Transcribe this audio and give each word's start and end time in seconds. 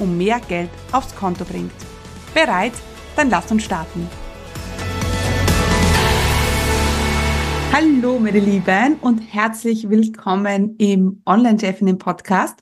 und 0.00 0.16
mehr 0.18 0.40
Geld 0.48 0.70
aufs 0.92 1.14
Konto 1.14 1.44
bringt. 1.44 1.72
Bereit? 2.34 2.72
Dann 3.16 3.30
lass 3.30 3.50
uns 3.50 3.64
starten. 3.64 4.08
Hallo 7.72 8.20
meine 8.20 8.38
Lieben 8.38 8.98
und 9.00 9.18
herzlich 9.18 9.90
willkommen 9.90 10.76
im 10.78 11.22
Online-Chefinnen 11.26 11.98
Podcast. 11.98 12.60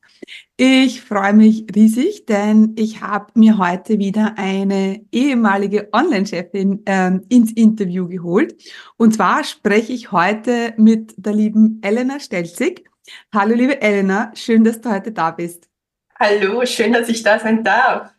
Ich 0.57 1.03
freue 1.03 1.35
mich 1.35 1.67
riesig, 1.75 2.25
denn 2.25 2.73
ich 2.79 3.03
habe 3.03 3.27
mir 3.35 3.59
heute 3.59 3.99
wieder 3.99 4.39
eine 4.39 5.05
ehemalige 5.13 5.91
Online-Chefin 5.93 6.87
äh, 6.87 7.19
ins 7.29 7.53
Interview 7.53 8.09
geholt. 8.09 8.57
Und 8.97 9.15
zwar 9.15 9.45
spreche 9.45 9.93
ich 9.93 10.13
heute 10.13 10.73
mit 10.79 11.13
der 11.19 11.35
lieben 11.35 11.81
Elena 11.83 12.19
Stelzig. 12.19 12.89
Hallo, 13.35 13.55
liebe 13.55 13.83
Elena, 13.83 14.33
schön, 14.35 14.65
dass 14.65 14.81
du 14.81 14.91
heute 14.91 15.13
da 15.13 15.31
bist. 15.31 15.72
Hallo, 16.25 16.65
schön, 16.67 16.93
dass 16.93 17.09
ich 17.09 17.25
da 17.25 17.41
sein 17.41 17.65
darf. 17.65 18.15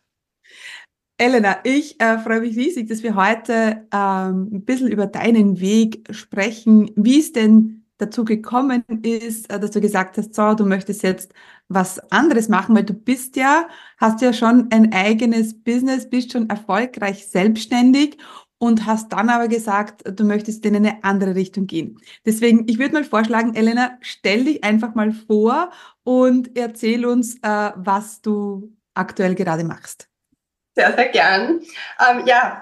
Elena, 1.17 1.59
ich 1.63 2.01
äh, 2.01 2.17
freue 2.17 2.41
mich 2.41 2.57
riesig, 2.57 2.89
dass 2.89 3.01
wir 3.01 3.15
heute 3.15 3.87
ähm, 3.93 4.49
ein 4.51 4.65
bisschen 4.65 4.89
über 4.89 5.07
deinen 5.07 5.61
Weg 5.61 6.09
sprechen, 6.13 6.91
wie 6.97 7.21
es 7.21 7.31
denn 7.31 7.85
dazu 7.97 8.25
gekommen 8.25 8.83
ist, 9.03 9.49
äh, 9.49 9.57
dass 9.57 9.71
du 9.71 9.79
gesagt 9.79 10.17
hast, 10.17 10.35
so, 10.35 10.53
du 10.53 10.65
möchtest 10.65 11.01
jetzt 11.01 11.33
was 11.69 11.97
anderes 12.11 12.49
machen, 12.49 12.75
weil 12.75 12.83
du 12.83 12.93
bist 12.93 13.37
ja, 13.37 13.69
hast 13.97 14.21
ja 14.21 14.33
schon 14.33 14.67
ein 14.71 14.91
eigenes 14.91 15.63
Business, 15.63 16.09
bist 16.09 16.33
schon 16.33 16.49
erfolgreich 16.49 17.27
selbstständig 17.27 18.17
und 18.57 18.85
hast 18.85 19.13
dann 19.13 19.29
aber 19.29 19.47
gesagt, 19.47 20.03
du 20.05 20.25
möchtest 20.25 20.65
in 20.65 20.75
eine 20.75 21.05
andere 21.05 21.35
Richtung 21.35 21.67
gehen. 21.67 21.99
Deswegen, 22.25 22.67
ich 22.67 22.79
würde 22.79 22.95
mal 22.95 23.03
vorschlagen, 23.05 23.55
Elena, 23.55 23.97
stell 24.01 24.43
dich 24.43 24.61
einfach 24.65 24.93
mal 24.93 25.13
vor 25.13 25.71
und 26.03 26.57
erzähl 26.57 27.05
uns, 27.05 27.35
äh, 27.35 27.71
was 27.75 28.21
du 28.21 28.75
aktuell 28.93 29.35
gerade 29.35 29.63
machst. 29.63 30.09
Sehr, 30.75 30.91
sehr 30.95 31.09
gern. 31.09 31.61
Ähm, 32.09 32.25
ja, 32.25 32.59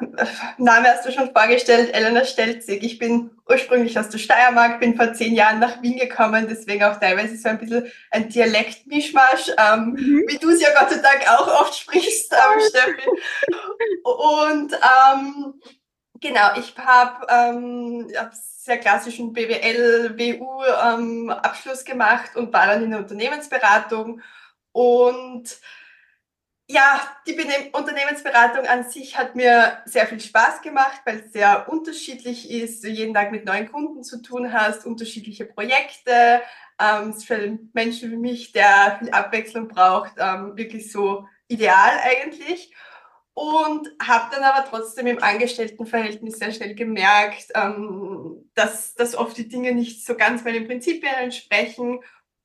Name 0.58 0.90
hast 0.90 1.06
du 1.06 1.14
schon 1.14 1.32
vorgestellt, 1.32 1.94
Elena 1.94 2.26
Stelzig. 2.26 2.84
Ich 2.84 3.00
bin 3.00 3.32
ursprünglich 3.48 3.98
aus 3.98 4.10
der 4.10 4.18
Steiermark, 4.18 4.82
bin 4.82 4.98
vor 4.98 5.14
zehn 5.14 5.34
Jahren 5.34 5.60
nach 5.60 5.82
Wien 5.82 5.98
gekommen, 5.98 6.48
deswegen 6.50 6.84
auch 6.84 7.00
teilweise 7.00 7.38
so 7.38 7.48
ein 7.48 7.58
bisschen 7.58 7.90
ein 8.10 8.28
Dialektmischmasch, 8.28 9.52
ähm, 9.58 9.94
mhm. 9.98 10.26
wie 10.28 10.38
du 10.38 10.50
es 10.50 10.62
ja 10.62 10.70
Gott 10.78 10.90
sei 10.90 10.98
Dank 10.98 11.26
auch 11.30 11.62
oft 11.62 11.76
sprichst, 11.76 12.34
ähm, 12.34 12.60
Steffi. 12.68 13.10
Und 14.04 14.74
ähm, 14.74 15.54
Genau, 16.22 16.52
ich 16.56 16.78
habe 16.78 17.26
ähm, 17.30 18.08
sehr 18.64 18.78
klassischen 18.78 19.34
BWL, 19.34 20.16
WU 20.18 20.64
ähm, 20.64 21.34
gemacht 21.84 22.36
und 22.36 22.54
war 22.54 22.68
dann 22.68 22.84
in 22.84 22.92
der 22.92 23.00
Unternehmensberatung. 23.00 24.22
Und 24.72 25.60
ja, 26.68 27.02
die 27.28 27.36
Unternehmensberatung 27.74 28.68
an 28.68 28.90
sich 28.90 29.18
hat 29.18 29.36
mir 29.36 29.82
sehr 29.86 30.06
viel 30.06 30.20
Spaß 30.20 30.62
gemacht, 30.62 31.02
weil 31.06 31.22
es 31.22 31.34
sehr 31.34 31.68
unterschiedlich 31.70 32.52
ist, 32.52 32.84
du 32.84 32.88
jeden 32.88 33.16
Tag 33.16 33.32
mit 33.32 33.46
neuen 33.46 33.70
Kunden 33.70 34.04
zu 34.04 34.22
tun 34.22 34.54
hast, 34.54 34.86
unterschiedliche 34.86 35.46
Projekte. 35.46 36.42
Ähm, 36.80 37.12
ist 37.12 37.26
für 37.26 37.36
einen 37.36 37.72
Menschen 37.74 38.12
wie 38.12 38.18
mich, 38.18 38.52
der 38.52 38.98
viel 39.00 39.10
Abwechslung 39.10 39.70
braucht, 39.70 40.14
ähm, 40.18 40.56
wirklich 40.56 40.92
so 40.92 41.28
ideal 41.48 42.00
eigentlich 42.04 42.74
und 43.34 43.90
habe 44.02 44.36
dann 44.36 44.44
aber 44.44 44.68
trotzdem 44.70 45.08
im 45.08 45.24
Angestelltenverhältnis 45.24 46.38
sehr 46.38 46.52
schnell 46.52 46.76
gemerkt, 46.76 47.48
ähm, 47.56 48.50
dass, 48.54 48.94
dass 48.96 49.16
oft 49.16 49.38
die 49.38 49.48
Dinge 49.48 49.74
nicht 49.74 50.06
so 50.06 50.16
ganz 50.16 50.44
meinen 50.44 50.68
Prinzipien 50.68 51.14
entsprechen 51.14 52.00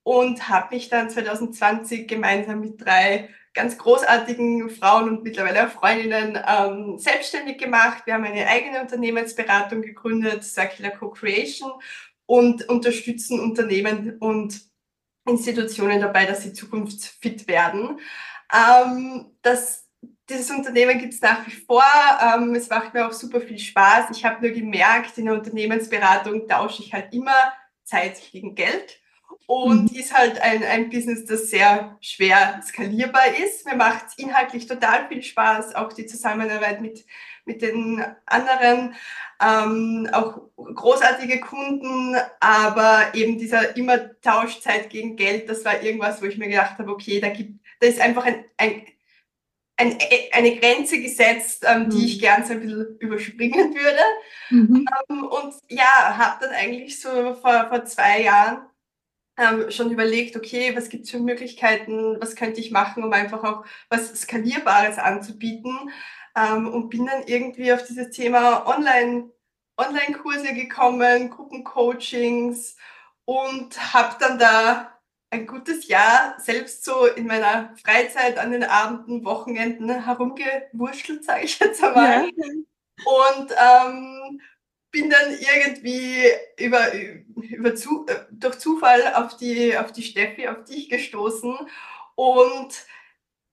und 0.05 0.49
habe 0.49 0.75
mich 0.75 0.89
dann 0.89 1.11
2020 1.11 2.07
gemeinsam 2.07 2.61
mit 2.61 2.81
drei 2.81 3.29
ganz 3.55 3.79
großartigen 3.79 4.71
Frauen 4.71 5.09
und 5.09 5.25
mittlerweile 5.25 5.67
auch 5.67 5.73
Freundinnen 5.73 6.39
ähm, 6.47 6.99
selbstständig 6.99 7.59
gemacht. 7.59 8.03
Wir 8.05 8.15
haben 8.15 8.25
eine 8.25 8.47
eigene 8.47 8.83
Unternehmensberatung 8.83 9.83
gegründet, 9.83 10.45
Circular 10.45 10.93
Co-Creation 10.93 11.73
und 12.27 12.69
unterstützen 12.69 13.41
Unternehmen 13.41 14.19
und 14.19 14.61
Institutionen 15.27 16.01
dabei, 16.01 16.27
dass 16.27 16.43
sie 16.43 16.53
zukunftsfit 16.53 17.49
werden. 17.49 17.99
Ähm, 18.53 19.37
das 19.43 19.86
dieses 20.29 20.51
Unternehmen 20.51 20.99
gibt 20.99 21.15
es 21.15 21.21
nach 21.21 21.47
wie 21.47 21.53
vor. 21.53 21.85
Ähm, 22.21 22.55
es 22.55 22.69
macht 22.69 22.95
mir 22.95 23.07
auch 23.07 23.13
super 23.13 23.41
viel 23.41 23.59
Spaß. 23.59 24.17
Ich 24.17 24.25
habe 24.25 24.45
nur 24.45 24.55
gemerkt, 24.55 25.17
in 25.19 25.27
der 25.27 25.35
Unternehmensberatung 25.35 26.49
tausche 26.49 26.83
ich 26.83 26.93
halt 26.93 27.13
immer 27.13 27.53
Zeit 27.85 28.21
gegen 28.33 28.55
Geld. 28.55 29.01
Und 29.47 29.93
mhm. 29.93 29.99
ist 29.99 30.17
halt 30.17 30.41
ein, 30.41 30.65
ein 30.65 30.91
Business, 30.91 31.25
das 31.25 31.51
sehr 31.51 31.97
schwer 32.01 32.61
skalierbar 32.65 33.37
ist. 33.45 33.65
Mir 33.65 33.77
macht 33.77 34.07
es 34.09 34.19
inhaltlich 34.19 34.67
total 34.67 35.07
viel 35.09 35.23
Spaß, 35.23 35.77
auch 35.77 35.93
die 35.93 36.07
Zusammenarbeit 36.07 36.81
mit, 36.81 37.05
mit 37.45 37.63
den 37.63 38.05
anderen, 38.25 38.95
ähm, 39.41 40.09
auch 40.13 40.41
großartige 40.57 41.39
Kunden, 41.41 42.17
aber 42.41 43.15
eben 43.15 43.39
dieser 43.39 43.77
immer 43.77 44.21
Tauschzeit 44.21 44.91
gegen 44.91 45.15
Geld, 45.15 45.49
das 45.49 45.65
war 45.65 45.81
irgendwas, 45.81 46.21
wo 46.21 46.27
ich 46.27 46.39
mir 46.39 46.49
gedacht 46.49 46.79
habe, 46.79 46.91
okay, 46.91 47.21
da 47.21 47.29
gibt, 47.29 47.61
da 47.81 47.87
ist 47.87 48.01
einfach 48.01 48.25
ein, 48.25 48.45
ein 48.57 48.83
ein, 49.77 49.99
eine 50.33 50.57
Grenze 50.57 51.01
gesetzt, 51.01 51.65
ähm, 51.67 51.91
die 51.91 52.07
ich 52.07 52.17
mhm. 52.17 52.21
gern 52.21 52.45
so 52.47 52.53
ein 52.55 52.61
bisschen 52.61 52.99
überspringen 52.99 53.75
würde. 53.75 54.03
Mhm. 54.51 54.87
Ähm, 55.11 55.25
und 55.25 55.55
ja, 55.69 56.17
habe 56.17 56.47
dann 56.47 56.55
eigentlich 56.55 57.01
so 57.01 57.35
vor, 57.35 57.69
vor 57.69 57.85
zwei 57.85 58.23
Jahren 58.23 58.67
ähm, 59.39 59.71
schon 59.71 59.91
überlegt, 59.91 60.37
okay, 60.37 60.75
was 60.75 60.89
gibt 60.89 61.05
es 61.05 61.11
für 61.11 61.19
Möglichkeiten, 61.21 62.17
was 62.21 62.37
könnte 62.37 62.61
ich 62.61 62.71
machen, 62.71 63.05
um 63.05 63.13
einfach 63.13 63.45
auch 63.45 63.65
was 63.91 64.15
Skalierbares 64.15 64.99
anzubieten. 64.99 65.91
Ähm, 66.37 66.69
und 66.69 66.89
bin 66.89 67.07
dann 67.07 67.25
irgendwie 67.27 67.73
auf 67.73 67.85
dieses 67.85 68.11
Thema 68.11 68.67
Online, 68.67 69.31
Online-Kurse 69.77 70.55
gekommen, 70.55 71.31
Gruppencoachings 71.31 72.77
und 73.27 73.95
habe 73.95 74.17
dann 74.21 74.39
da 74.39 74.96
ein 75.37 75.47
gutes 75.47 75.89
Jahr 75.89 76.37
selbst 76.39 76.85
so 76.85 77.07
in 77.07 77.27
meiner 77.27 77.75
Freizeit 77.85 78.39
an 78.39 78.53
den 78.53 78.65
Abenden, 78.65 79.25
Wochenenden 79.25 80.05
herumgewurschtelt, 80.05 81.25
sage 81.25 81.45
ich 81.45 81.59
jetzt 81.59 81.83
einmal. 81.83 82.27
Ja. 82.27 82.45
Und 83.05 83.53
ähm, 83.53 84.41
bin 84.91 85.11
dann 85.11 85.33
irgendwie 85.33 86.25
über, 86.59 86.93
über 87.35 87.75
zu, 87.75 88.07
äh, 88.09 88.15
durch 88.31 88.59
Zufall 88.59 89.15
auf 89.15 89.37
die, 89.37 89.77
auf 89.77 89.93
die 89.93 90.03
Steffi, 90.03 90.49
auf 90.49 90.65
dich 90.65 90.89
gestoßen. 90.89 91.55
Und 92.15 92.87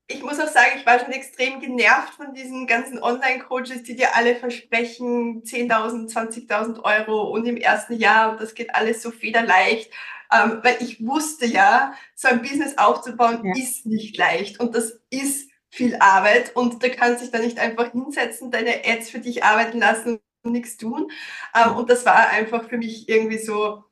ich 0.08 0.24
muss 0.24 0.40
auch 0.40 0.48
sagen, 0.48 0.72
ich 0.78 0.86
war 0.86 1.00
schon 1.00 1.12
extrem 1.12 1.60
genervt 1.60 2.14
von 2.14 2.34
diesen 2.34 2.68
ganzen 2.68 3.02
Online-Coaches, 3.02 3.84
die 3.84 3.96
dir 3.96 4.16
alle 4.16 4.36
versprechen 4.36 5.44
10.000, 5.44 6.14
20.000 6.14 6.84
Euro 6.84 7.30
und 7.30 7.46
im 7.46 7.58
ersten 7.58 7.94
Jahr 7.94 8.32
und 8.32 8.42
das 8.42 8.54
geht 8.54 8.74
alles 8.76 9.02
so 9.02 9.12
federleicht 9.12 9.92
ähm, 10.34 10.60
weil 10.64 10.78
ich 10.80 11.06
wusste 11.06 11.46
ja, 11.46 11.94
so 12.16 12.28
ein 12.28 12.42
Business 12.42 12.78
aufzubauen 12.78 13.42
ja. 13.44 13.54
ist 13.56 13.86
nicht 13.86 14.18
leicht 14.18 14.60
und 14.60 14.75
das 14.75 15.00
ist 15.10 15.50
viel 15.69 15.96
Arbeit 16.00 16.56
und 16.56 16.84
da 16.84 16.90
kannst 16.90 17.24
dich 17.24 17.31
da 17.31 17.40
nicht 17.40 17.60
einfach 17.60 17.92
hinsetzen, 17.92 18.52
deine 18.52 18.86
Ads 18.86 19.10
für 19.10 19.19
dich 19.19 19.44
arbeiten 19.44 19.80
lassen 19.80 20.19
und 20.44 20.52
nichts 20.52 20.78
tun. 20.78 21.12
Ähm, 21.56 21.75
und 21.75 21.90
das 21.90 22.06
war 22.06 22.30
einfach 22.30 22.69
für 22.69 22.78
mich 22.78 23.10
irgendwie 23.10 23.40
so, 23.40 23.84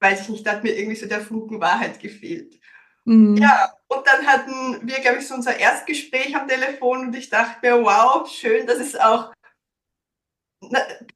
weiß 0.00 0.22
ich 0.22 0.28
nicht, 0.28 0.46
da 0.46 0.52
hat 0.52 0.64
mir 0.64 0.76
irgendwie 0.76 0.96
so 0.96 1.06
der 1.06 1.20
Funken 1.20 1.60
Wahrheit 1.60 1.98
gefehlt. 2.00 2.60
Mhm. 3.04 3.36
Ja, 3.36 3.74
und 3.88 4.06
dann 4.06 4.26
hatten 4.26 4.86
wir, 4.86 5.00
glaube 5.00 5.18
ich, 5.18 5.26
so 5.26 5.34
unser 5.34 5.58
Erstgespräch 5.58 6.34
am 6.36 6.48
Telefon 6.48 7.06
und 7.06 7.16
ich 7.16 7.30
dachte 7.30 7.58
mir, 7.62 7.82
wow, 7.82 8.28
schön, 8.28 8.66
dass 8.66 8.78
es 8.78 8.96
auch 8.96 9.32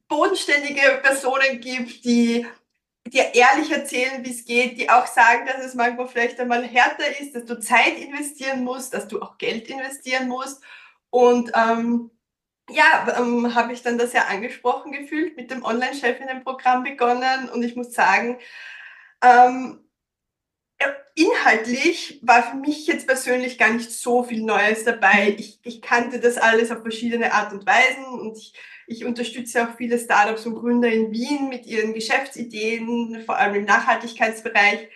bodenständige 0.09 1.01
Personen 1.03 1.61
gibt, 1.61 2.05
die 2.05 2.47
dir 3.11 3.35
ehrlich 3.35 3.71
erzählen, 3.71 4.25
wie 4.25 4.31
es 4.31 4.45
geht, 4.45 4.79
die 4.79 4.91
auch 4.91 5.07
sagen, 5.07 5.47
dass 5.47 5.65
es 5.65 5.75
manchmal 5.75 6.09
vielleicht 6.09 6.41
einmal 6.41 6.65
härter 6.65 7.21
ist, 7.21 7.35
dass 7.35 7.45
du 7.45 7.59
Zeit 7.61 7.99
investieren 7.99 8.65
musst, 8.65 8.95
dass 8.95 9.09
du 9.09 9.21
auch 9.21 9.39
Geld 9.39 9.69
investieren 9.69 10.29
musst. 10.29 10.63
Und 11.11 11.51
ähm, 11.55 12.11
ja, 12.71 13.17
ähm, 13.19 13.55
habe 13.55 13.73
ich 13.73 13.83
dann 13.83 13.99
das 13.99 14.13
ja 14.13 14.27
angesprochen 14.27 14.93
gefühlt, 14.93 15.37
mit 15.37 15.51
dem 15.51 15.65
Online-Chefinnen-Programm 15.65 16.85
begonnen 16.85 17.49
und 17.49 17.63
ich 17.63 17.77
muss 17.77 17.93
sagen, 17.93 18.39
ähm, 19.23 19.88
inhaltlich 21.19 22.21
war 22.23 22.43
für 22.43 22.57
mich 22.57 22.87
jetzt 22.87 23.07
persönlich 23.07 23.59
gar 23.59 23.73
nicht 23.73 23.91
so 23.91 24.23
viel 24.23 24.43
Neues 24.43 24.85
dabei. 24.85 25.35
Ich, 25.37 25.59
ich 25.65 25.83
kannte 25.83 26.21
das 26.21 26.39
alles 26.39 26.71
auf 26.71 26.83
verschiedene 26.83 27.33
Art 27.33 27.53
und 27.53 27.67
Weisen 27.67 28.05
und 28.05 28.37
ich, 28.37 28.55
ich 28.87 29.05
unterstütze 29.05 29.65
auch 29.65 29.77
viele 29.77 29.99
Startups 29.99 30.47
und 30.47 30.55
Gründer 30.55 30.89
in 30.89 31.11
Wien 31.11 31.49
mit 31.49 31.67
ihren 31.67 31.93
Geschäftsideen, 31.93 33.23
vor 33.27 33.37
allem 33.37 33.57
im 33.57 33.65
Nachhaltigkeitsbereich. 33.65 34.89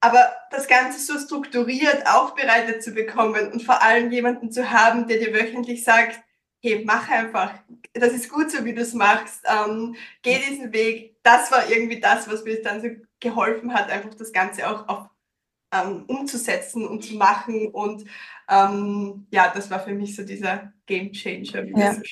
Aber 0.00 0.32
das 0.50 0.66
Ganze 0.66 0.98
so 0.98 1.18
strukturiert 1.18 2.06
aufbereitet 2.06 2.82
zu 2.82 2.92
bekommen 2.92 3.52
und 3.52 3.62
vor 3.62 3.82
allem 3.82 4.10
jemanden 4.10 4.50
zu 4.50 4.70
haben, 4.70 5.06
der 5.06 5.18
dir 5.18 5.32
wöchentlich 5.32 5.84
sagt, 5.84 6.20
hey, 6.60 6.82
mach 6.84 7.08
einfach, 7.08 7.54
das 7.92 8.12
ist 8.12 8.30
gut 8.30 8.50
so, 8.50 8.64
wie 8.64 8.74
du 8.74 8.80
es 8.80 8.94
machst, 8.94 9.44
ähm, 9.46 9.94
geh 10.22 10.38
diesen 10.38 10.72
Weg. 10.72 11.16
Das 11.22 11.52
war 11.52 11.70
irgendwie 11.70 12.00
das, 12.00 12.28
was 12.28 12.44
mir 12.44 12.62
dann 12.62 12.80
so 12.80 12.88
geholfen 13.20 13.74
hat, 13.74 13.90
einfach 13.90 14.14
das 14.14 14.32
Ganze 14.32 14.68
auch 14.68 14.88
auf 14.88 15.11
ähm, 15.72 16.04
umzusetzen 16.06 16.86
und 16.86 17.02
zu 17.02 17.14
machen. 17.14 17.68
Und 17.68 18.04
ähm, 18.48 19.26
ja, 19.30 19.52
das 19.54 19.70
war 19.70 19.80
für 19.80 19.94
mich 19.94 20.14
so 20.14 20.24
dieser 20.24 20.72
Game 20.86 21.12
Changer, 21.12 21.66
wie 21.66 21.78
ja. 21.78 21.94
so 21.94 22.02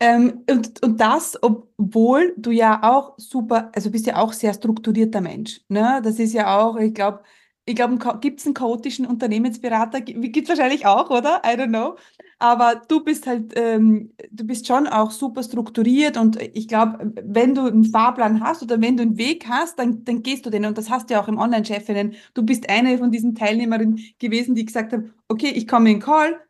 ähm, 0.00 0.44
und, 0.48 0.80
und 0.82 1.00
das, 1.00 1.36
obwohl 1.42 2.32
du 2.36 2.52
ja 2.52 2.80
auch 2.82 3.14
super, 3.16 3.72
also 3.74 3.90
bist 3.90 4.06
ja 4.06 4.16
auch 4.16 4.32
sehr 4.32 4.54
strukturierter 4.54 5.20
Mensch. 5.20 5.60
Ne? 5.68 6.00
Das 6.04 6.20
ist 6.20 6.34
ja 6.34 6.56
auch, 6.56 6.76
ich 6.76 6.94
glaube, 6.94 7.22
ich 7.68 7.76
glaube, 7.76 7.98
gibt 8.20 8.40
es 8.40 8.46
einen 8.46 8.54
chaotischen 8.54 9.06
Unternehmensberater? 9.06 10.00
Gibt 10.00 10.36
es 10.36 10.48
wahrscheinlich 10.48 10.86
auch, 10.86 11.10
oder? 11.10 11.42
I 11.44 11.50
don't 11.50 11.68
know. 11.68 11.96
Aber 12.38 12.82
du 12.88 13.04
bist 13.04 13.26
halt, 13.26 13.52
ähm, 13.56 14.14
du 14.30 14.44
bist 14.44 14.66
schon 14.66 14.86
auch 14.86 15.10
super 15.10 15.42
strukturiert 15.42 16.16
und 16.16 16.40
ich 16.40 16.68
glaube, 16.68 17.12
wenn 17.22 17.54
du 17.54 17.66
einen 17.66 17.84
Fahrplan 17.84 18.40
hast 18.42 18.62
oder 18.62 18.80
wenn 18.80 18.96
du 18.96 19.02
einen 19.02 19.18
Weg 19.18 19.46
hast, 19.48 19.78
dann, 19.78 20.04
dann 20.04 20.22
gehst 20.22 20.46
du 20.46 20.50
den. 20.50 20.64
Und 20.64 20.78
das 20.78 20.88
hast 20.88 21.10
du 21.10 21.14
ja 21.14 21.20
auch 21.20 21.28
im 21.28 21.38
Online-Chefinnen. 21.38 22.14
Du 22.34 22.42
bist 22.42 22.70
eine 22.70 22.96
von 22.96 23.10
diesen 23.10 23.34
Teilnehmerinnen 23.34 23.98
gewesen, 24.18 24.54
die 24.54 24.64
gesagt 24.64 24.92
haben, 24.92 25.12
okay, 25.28 25.48
ich 25.48 25.66
komme 25.68 25.90
in 25.90 26.00
Call, 26.00 26.40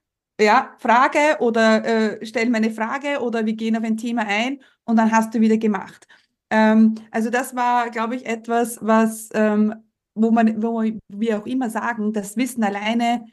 ja, 0.40 0.76
Frage 0.78 1.38
oder 1.40 1.84
äh, 1.84 2.26
stell 2.26 2.48
meine 2.50 2.70
Frage 2.70 3.20
oder 3.20 3.44
wir 3.46 3.54
gehen 3.54 3.76
auf 3.76 3.82
ein 3.82 3.96
Thema 3.96 4.22
ein 4.26 4.60
und 4.84 4.96
dann 4.96 5.10
hast 5.10 5.34
du 5.34 5.40
wieder 5.40 5.56
gemacht. 5.56 6.06
Ähm, 6.50 6.94
also 7.10 7.30
das 7.30 7.56
war, 7.56 7.90
glaube 7.90 8.16
ich, 8.16 8.26
etwas, 8.26 8.78
was 8.80 9.30
ähm, 9.34 9.74
wo 10.22 10.30
man, 10.30 10.62
wo 10.62 10.82
wir 11.08 11.38
auch 11.38 11.46
immer 11.46 11.70
sagen, 11.70 12.12
das 12.12 12.36
Wissen 12.36 12.62
alleine, 12.64 13.26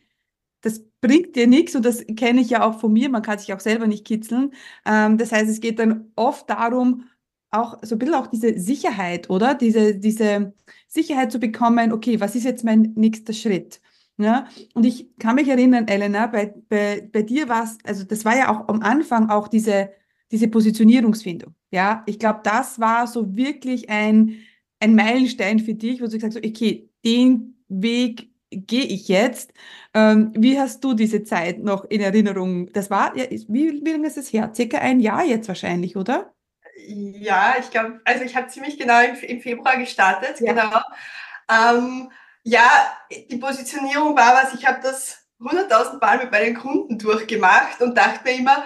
das 0.62 0.84
bringt 1.02 1.36
dir 1.36 1.48
nichts 1.48 1.76
und 1.76 1.86
das 1.86 2.04
kenne 2.16 2.42
ich 2.42 2.50
ja 2.50 2.64
auch 2.68 2.80
von 2.80 2.92
mir, 2.92 3.10
man 3.10 3.22
kann 3.22 3.38
sich 3.40 3.54
auch 3.54 3.60
selber 3.60 3.88
nicht 3.88 4.06
kitzeln. 4.06 4.52
Ähm, 4.86 5.18
das 5.18 5.32
heißt, 5.32 5.50
es 5.50 5.60
geht 5.60 5.80
dann 5.80 6.12
oft 6.16 6.50
darum, 6.50 7.06
auch 7.52 7.78
so 7.84 7.96
ein 7.96 8.00
bisschen 8.00 8.16
auch 8.16 8.28
diese 8.28 8.60
Sicherheit, 8.60 9.30
oder? 9.30 9.54
Diese, 9.56 9.96
diese 9.96 10.54
Sicherheit 10.88 11.32
zu 11.32 11.40
bekommen, 11.40 11.94
okay, 11.94 12.20
was 12.20 12.36
ist 12.36 12.44
jetzt 12.44 12.64
mein 12.64 12.94
nächster 12.96 13.34
Schritt? 13.34 13.82
Ja, 14.18 14.48
und 14.74 14.86
ich 14.86 15.10
kann 15.20 15.36
mich 15.36 15.50
erinnern, 15.50 15.88
Elena, 15.88 16.28
bei, 16.28 16.54
bei, 16.70 17.08
bei 17.12 17.22
dir 17.22 17.50
war 17.50 17.66
es, 17.66 17.78
also 17.84 18.06
das 18.06 18.24
war 18.24 18.38
ja 18.38 18.50
auch 18.50 18.70
am 18.70 18.82
Anfang 18.82 19.30
auch 19.30 19.50
diese, 19.50 19.92
diese 20.32 20.48
Positionierungsfindung. 20.48 21.54
Ja, 21.72 22.04
ich 22.06 22.18
glaube, 22.18 22.40
das 22.44 22.80
war 22.80 23.08
so 23.08 23.36
wirklich 23.36 23.90
ein, 23.90 24.38
ein 24.80 24.96
Meilenstein 24.96 25.60
für 25.60 25.74
dich, 25.74 26.02
wo 26.02 26.06
du 26.06 26.12
gesagt 26.12 26.36
hast, 26.36 26.46
okay, 26.46 26.90
den 27.04 27.64
Weg 27.68 28.30
gehe 28.52 28.84
ich 28.84 29.08
jetzt. 29.08 29.54
Ähm, 29.94 30.32
wie 30.36 30.60
hast 30.60 30.84
du 30.84 30.94
diese 30.94 31.24
Zeit 31.24 31.60
noch 31.60 31.86
in 31.86 32.02
Erinnerung? 32.02 32.72
Das 32.74 32.90
war, 32.90 33.16
ja, 33.18 33.26
wie, 33.30 33.82
wie 33.84 33.92
lange 33.92 34.08
ist 34.08 34.18
es 34.18 34.32
her? 34.32 34.52
Circa 34.56 34.78
ein 34.78 35.00
Jahr 35.00 35.24
jetzt 35.24 35.48
wahrscheinlich, 35.48 35.98
oder? 35.98 36.34
Ja, 36.88 37.56
ich 37.60 37.70
glaube, 37.70 38.02
also 38.06 38.24
ich 38.24 38.36
habe 38.36 38.48
ziemlich 38.48 38.78
genau 38.78 39.02
im, 39.02 39.16
im, 39.16 39.42
Februar 39.42 39.78
gestartet, 39.78 40.40
ja. 40.42 40.54
genau. 40.54 40.82
Ähm, 41.50 42.12
ja, 42.44 42.70
die 43.30 43.38
Positionierung 43.38 44.16
war 44.16 44.36
was, 44.36 44.54
ich 44.54 44.66
habe 44.68 44.80
das 44.84 45.26
100.000 45.40 46.00
Mal 46.00 46.18
mit 46.20 46.32
meinen 46.32 46.56
Kunden 46.56 47.00
durchgemacht 47.00 47.82
und 47.82 47.98
dachte 47.98 48.24
mir 48.24 48.38
immer, 48.38 48.66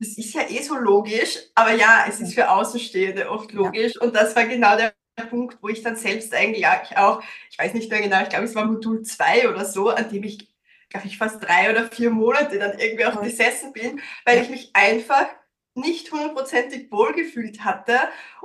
das 0.00 0.16
ist 0.16 0.34
ja 0.34 0.42
eh 0.48 0.62
so 0.62 0.76
logisch, 0.76 1.38
aber 1.54 1.72
ja, 1.72 2.04
es 2.08 2.20
ist 2.20 2.34
für 2.34 2.48
Außenstehende 2.48 3.28
oft 3.28 3.52
logisch 3.52 3.94
ja. 3.96 4.00
und 4.00 4.14
das 4.14 4.34
war 4.36 4.44
genau 4.44 4.76
der 4.76 4.94
Punkt, 5.26 5.58
wo 5.60 5.68
ich 5.68 5.82
dann 5.82 5.96
selbst 5.96 6.34
eigentlich 6.34 6.66
auch, 6.96 7.22
ich 7.50 7.58
weiß 7.58 7.74
nicht 7.74 7.90
mehr 7.90 8.00
genau, 8.00 8.22
ich 8.22 8.28
glaube, 8.28 8.44
es 8.44 8.54
war 8.54 8.64
Modul 8.64 9.02
2 9.02 9.48
oder 9.48 9.64
so, 9.64 9.90
an 9.90 10.10
dem 10.10 10.22
ich, 10.24 10.48
glaube 10.88 11.06
ich, 11.06 11.18
fast 11.18 11.42
drei 11.42 11.70
oder 11.70 11.88
vier 11.88 12.10
Monate 12.10 12.58
dann 12.58 12.78
irgendwie 12.78 13.06
auch 13.06 13.20
gesessen 13.20 13.72
bin, 13.72 14.00
weil 14.24 14.42
ich 14.42 14.48
mich 14.48 14.70
einfach 14.74 15.26
nicht 15.74 16.10
hundertprozentig 16.10 16.90
wohlgefühlt 16.90 17.64
hatte 17.64 17.98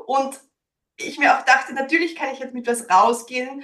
und 0.05 0.39
ich 0.97 1.17
mir 1.17 1.37
auch 1.37 1.43
dachte, 1.43 1.73
natürlich 1.73 2.15
kann 2.15 2.31
ich 2.33 2.39
jetzt 2.39 2.53
mit 2.53 2.67
was 2.67 2.89
rausgehen, 2.89 3.63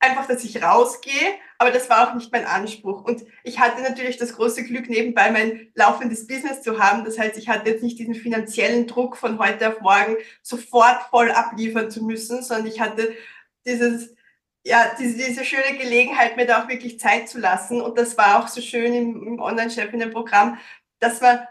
einfach, 0.00 0.26
dass 0.26 0.44
ich 0.44 0.62
rausgehe, 0.62 1.34
aber 1.58 1.70
das 1.70 1.88
war 1.88 2.08
auch 2.08 2.14
nicht 2.14 2.32
mein 2.32 2.46
Anspruch. 2.46 3.04
Und 3.04 3.24
ich 3.42 3.58
hatte 3.58 3.82
natürlich 3.82 4.16
das 4.16 4.34
große 4.34 4.64
Glück, 4.64 4.88
nebenbei 4.88 5.30
mein 5.30 5.70
laufendes 5.74 6.26
Business 6.26 6.62
zu 6.62 6.78
haben. 6.78 7.04
Das 7.04 7.18
heißt, 7.18 7.36
ich 7.38 7.48
hatte 7.48 7.70
jetzt 7.70 7.82
nicht 7.82 7.98
diesen 7.98 8.14
finanziellen 8.14 8.86
Druck 8.86 9.16
von 9.16 9.38
heute 9.38 9.68
auf 9.68 9.80
morgen 9.80 10.16
sofort 10.42 11.02
voll 11.10 11.30
abliefern 11.30 11.90
zu 11.90 12.04
müssen, 12.04 12.42
sondern 12.42 12.66
ich 12.66 12.80
hatte 12.80 13.14
dieses, 13.66 14.14
ja, 14.64 14.94
diese, 14.98 15.16
diese 15.16 15.44
schöne 15.44 15.78
Gelegenheit, 15.78 16.36
mir 16.36 16.46
da 16.46 16.62
auch 16.62 16.68
wirklich 16.68 17.00
Zeit 17.00 17.28
zu 17.28 17.38
lassen. 17.38 17.80
Und 17.80 17.98
das 17.98 18.18
war 18.18 18.42
auch 18.42 18.48
so 18.48 18.60
schön 18.60 18.94
im, 18.94 19.26
im 19.26 19.40
Online-Chef 19.40 19.92
in 19.92 20.00
dem 20.00 20.12
Programm, 20.12 20.58
dass 20.98 21.20
man 21.20 21.46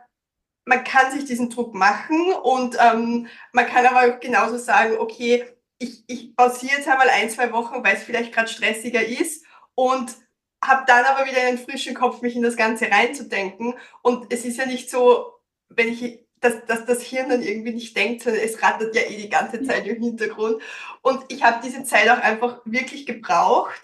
man 0.66 0.84
kann 0.84 1.12
sich 1.12 1.26
diesen 1.26 1.50
Druck 1.50 1.74
machen 1.74 2.34
und 2.42 2.78
ähm, 2.80 3.28
man 3.52 3.66
kann 3.66 3.86
aber 3.86 4.12
genauso 4.12 4.58
sagen, 4.58 4.98
okay, 4.98 5.44
ich, 5.84 6.04
ich 6.08 6.36
pausiere 6.36 6.78
jetzt 6.78 6.88
einmal 6.88 7.10
ein, 7.10 7.30
zwei 7.30 7.52
Wochen, 7.52 7.84
weil 7.84 7.96
es 7.96 8.04
vielleicht 8.04 8.34
gerade 8.34 8.48
stressiger 8.48 9.06
ist 9.06 9.46
und 9.76 10.16
habe 10.64 10.84
dann 10.88 11.06
aber 11.06 11.26
wieder 11.30 11.42
einen 11.42 11.58
frischen 11.58 11.94
Kopf, 11.94 12.22
mich 12.22 12.36
in 12.36 12.42
das 12.42 12.56
Ganze 12.56 12.90
reinzudenken. 12.90 13.74
Und 14.02 14.32
es 14.32 14.46
ist 14.46 14.58
ja 14.58 14.66
nicht 14.66 14.90
so, 14.90 15.34
wenn 15.70 15.90
ich, 15.90 16.20
dass, 16.40 16.66
dass 16.66 16.86
das 16.86 17.02
Hirn 17.02 17.30
dann 17.30 17.42
irgendwie 17.42 17.74
nicht 17.74 17.96
denkt, 17.98 18.24
sondern 18.24 18.42
es 18.42 18.62
rattert 18.64 18.96
ja 18.96 19.02
eh 19.04 19.18
die 19.18 19.30
ganze 19.30 19.62
Zeit 19.64 19.86
im 19.88 20.02
Hintergrund. 20.02 20.62
Und 21.02 21.26
ich 21.28 21.44
habe 21.44 21.60
diese 21.64 21.84
Zeit 21.84 22.10
auch 22.10 22.20
einfach 22.20 22.62
wirklich 22.66 23.06
gebraucht. 23.06 23.82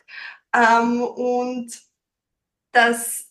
Ähm, 0.53 1.01
und 1.01 1.81
das 2.71 3.28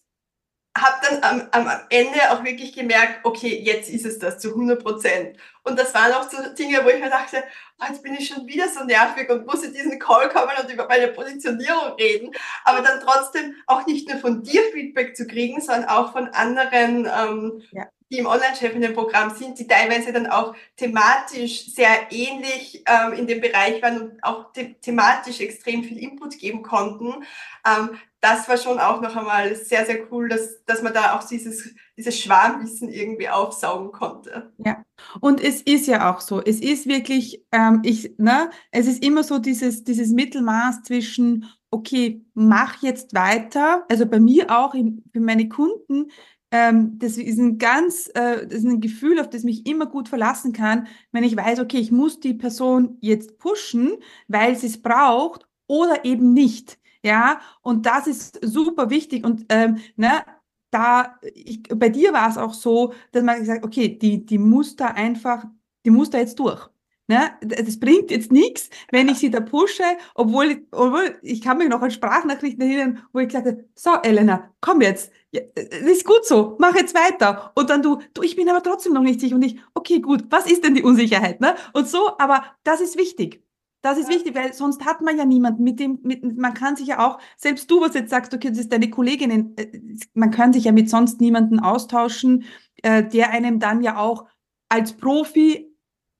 habe 0.80 0.96
dann 1.02 1.22
am, 1.52 1.66
am 1.66 1.80
Ende 1.90 2.18
auch 2.30 2.44
wirklich 2.44 2.74
gemerkt, 2.74 3.20
okay, 3.24 3.60
jetzt 3.62 3.90
ist 3.90 4.06
es 4.06 4.18
das 4.18 4.38
zu 4.38 4.48
100 4.50 4.82
Prozent. 4.82 5.36
Und 5.62 5.78
das 5.78 5.94
waren 5.94 6.12
auch 6.12 6.28
so 6.28 6.36
Dinge, 6.54 6.84
wo 6.84 6.88
ich 6.88 7.00
mir 7.00 7.10
dachte, 7.10 7.44
oh, 7.80 7.84
jetzt 7.88 8.02
bin 8.02 8.14
ich 8.14 8.28
schon 8.28 8.46
wieder 8.46 8.68
so 8.68 8.84
nervig 8.84 9.28
und 9.30 9.46
muss 9.46 9.62
in 9.62 9.72
diesen 9.72 9.98
Call 9.98 10.28
kommen 10.28 10.52
und 10.62 10.72
über 10.72 10.86
meine 10.86 11.08
Positionierung 11.08 11.94
reden. 11.98 12.32
Aber 12.64 12.80
dann 12.80 13.00
trotzdem 13.00 13.54
auch 13.66 13.86
nicht 13.86 14.08
nur 14.08 14.18
von 14.18 14.42
dir 14.42 14.62
Feedback 14.72 15.16
zu 15.16 15.26
kriegen, 15.26 15.60
sondern 15.60 15.86
auch 15.86 16.12
von 16.12 16.28
anderen 16.28 17.06
ähm, 17.06 17.62
ja 17.72 17.88
die 18.10 18.18
im 18.18 18.26
Online-Chef 18.26 18.74
in 18.74 18.80
dem 18.80 18.94
Programm 18.94 19.30
sind, 19.30 19.58
die 19.58 19.66
teilweise 19.66 20.12
dann 20.12 20.26
auch 20.26 20.54
thematisch 20.76 21.66
sehr 21.66 22.10
ähnlich 22.10 22.82
ähm, 22.86 23.12
in 23.12 23.26
dem 23.26 23.40
Bereich 23.40 23.82
waren 23.82 24.00
und 24.00 24.24
auch 24.24 24.46
the 24.54 24.74
thematisch 24.80 25.40
extrem 25.40 25.84
viel 25.84 25.98
Input 25.98 26.38
geben 26.38 26.62
konnten. 26.62 27.24
Ähm, 27.66 27.98
das 28.20 28.48
war 28.48 28.56
schon 28.56 28.78
auch 28.78 29.00
noch 29.00 29.14
einmal 29.14 29.54
sehr, 29.54 29.86
sehr 29.86 30.12
cool, 30.12 30.28
dass, 30.28 30.64
dass 30.64 30.82
man 30.82 30.92
da 30.92 31.16
auch 31.16 31.24
dieses, 31.24 31.74
dieses 31.96 32.18
Schwarmwissen 32.18 32.88
irgendwie 32.88 33.28
aufsaugen 33.28 33.92
konnte. 33.92 34.52
Ja, 34.58 34.84
und 35.20 35.40
es 35.40 35.62
ist 35.62 35.86
ja 35.86 36.12
auch 36.12 36.20
so, 36.20 36.42
es 36.42 36.60
ist 36.60 36.86
wirklich, 36.86 37.44
ähm, 37.52 37.82
ich, 37.84 38.14
ne, 38.18 38.50
es 38.72 38.86
ist 38.86 39.04
immer 39.04 39.22
so 39.22 39.38
dieses, 39.38 39.84
dieses 39.84 40.08
Mittelmaß 40.10 40.82
zwischen, 40.82 41.46
okay, 41.70 42.24
mach 42.34 42.82
jetzt 42.82 43.14
weiter, 43.14 43.84
also 43.88 44.06
bei 44.06 44.18
mir 44.18 44.50
auch, 44.50 44.72
für 44.72 45.20
meine 45.20 45.48
Kunden, 45.48 46.10
ähm, 46.50 46.98
das 46.98 47.18
ist 47.18 47.38
ein 47.38 47.58
ganz, 47.58 48.08
äh, 48.14 48.46
das 48.46 48.60
ist 48.60 48.64
ein 48.64 48.80
Gefühl, 48.80 49.20
auf 49.20 49.28
das 49.28 49.42
mich 49.44 49.66
immer 49.66 49.86
gut 49.86 50.08
verlassen 50.08 50.52
kann, 50.52 50.86
wenn 51.12 51.24
ich 51.24 51.36
weiß, 51.36 51.60
okay, 51.60 51.78
ich 51.78 51.92
muss 51.92 52.20
die 52.20 52.34
Person 52.34 52.96
jetzt 53.00 53.38
pushen, 53.38 53.98
weil 54.28 54.56
sie 54.56 54.68
es 54.68 54.80
braucht 54.80 55.46
oder 55.66 56.04
eben 56.04 56.32
nicht. 56.32 56.77
Ja, 57.02 57.40
und 57.62 57.86
das 57.86 58.06
ist 58.06 58.38
super 58.44 58.90
wichtig 58.90 59.24
und 59.24 59.46
ähm, 59.50 59.78
ne, 59.96 60.24
da, 60.70 61.18
ich, 61.22 61.62
bei 61.74 61.88
dir 61.88 62.12
war 62.12 62.28
es 62.28 62.36
auch 62.38 62.54
so, 62.54 62.92
dass 63.12 63.22
man 63.22 63.38
gesagt, 63.38 63.64
okay, 63.64 63.96
die, 63.98 64.24
die 64.24 64.38
muss 64.38 64.76
da 64.76 64.88
einfach, 64.88 65.44
die 65.84 65.90
muss 65.90 66.10
da 66.10 66.18
jetzt 66.18 66.38
durch. 66.38 66.68
Ne? 67.10 67.30
Das 67.40 67.80
bringt 67.80 68.10
jetzt 68.10 68.30
nichts, 68.30 68.68
wenn 68.90 69.08
ich 69.08 69.18
sie 69.18 69.30
da 69.30 69.40
pushe, 69.40 69.82
obwohl, 70.14 70.66
obwohl 70.72 71.18
ich 71.22 71.40
kann 71.40 71.56
mich 71.56 71.68
noch 71.70 71.80
an 71.80 71.90
Sprachnachrichten 71.90 72.60
erinnern, 72.60 73.02
wo 73.12 73.20
ich 73.20 73.28
gesagt 73.28 73.46
habe, 73.46 73.64
so 73.74 73.94
Elena, 74.02 74.50
komm 74.60 74.82
jetzt, 74.82 75.10
ja, 75.30 75.40
das 75.54 75.80
ist 75.80 76.04
gut 76.04 76.26
so, 76.26 76.56
mach 76.58 76.74
jetzt 76.76 76.94
weiter. 76.94 77.50
Und 77.54 77.70
dann 77.70 77.82
du, 77.82 77.98
du, 78.12 78.22
ich 78.22 78.36
bin 78.36 78.48
aber 78.50 78.62
trotzdem 78.62 78.92
noch 78.92 79.02
nicht 79.02 79.20
sicher. 79.20 79.36
Und 79.36 79.42
ich, 79.42 79.58
okay, 79.72 80.00
gut, 80.00 80.24
was 80.28 80.50
ist 80.50 80.64
denn 80.64 80.74
die 80.74 80.82
Unsicherheit? 80.82 81.40
Ne? 81.40 81.54
Und 81.72 81.88
so, 81.88 82.18
aber 82.18 82.44
das 82.62 82.82
ist 82.82 82.98
wichtig. 82.98 83.42
Das 83.80 83.96
ist 83.96 84.08
wichtig, 84.08 84.34
weil 84.34 84.52
sonst 84.52 84.84
hat 84.84 85.00
man 85.02 85.16
ja 85.16 85.24
niemanden, 85.24 85.62
mit 85.62 85.78
dem, 85.78 86.00
mit, 86.02 86.36
man 86.36 86.54
kann 86.54 86.74
sich 86.74 86.88
ja 86.88 87.06
auch, 87.06 87.20
selbst 87.36 87.70
du, 87.70 87.80
was 87.80 87.94
jetzt 87.94 88.10
sagst, 88.10 88.34
okay, 88.34 88.48
das 88.48 88.58
ist 88.58 88.72
deine 88.72 88.90
Kolleginnen, 88.90 89.56
äh, 89.56 89.80
man 90.14 90.30
kann 90.30 90.52
sich 90.52 90.64
ja 90.64 90.72
mit 90.72 90.90
sonst 90.90 91.20
niemanden 91.20 91.60
austauschen, 91.60 92.44
äh, 92.82 93.04
der 93.04 93.30
einem 93.30 93.60
dann 93.60 93.82
ja 93.82 93.98
auch 93.98 94.26
als 94.68 94.94
Profi 94.94 95.72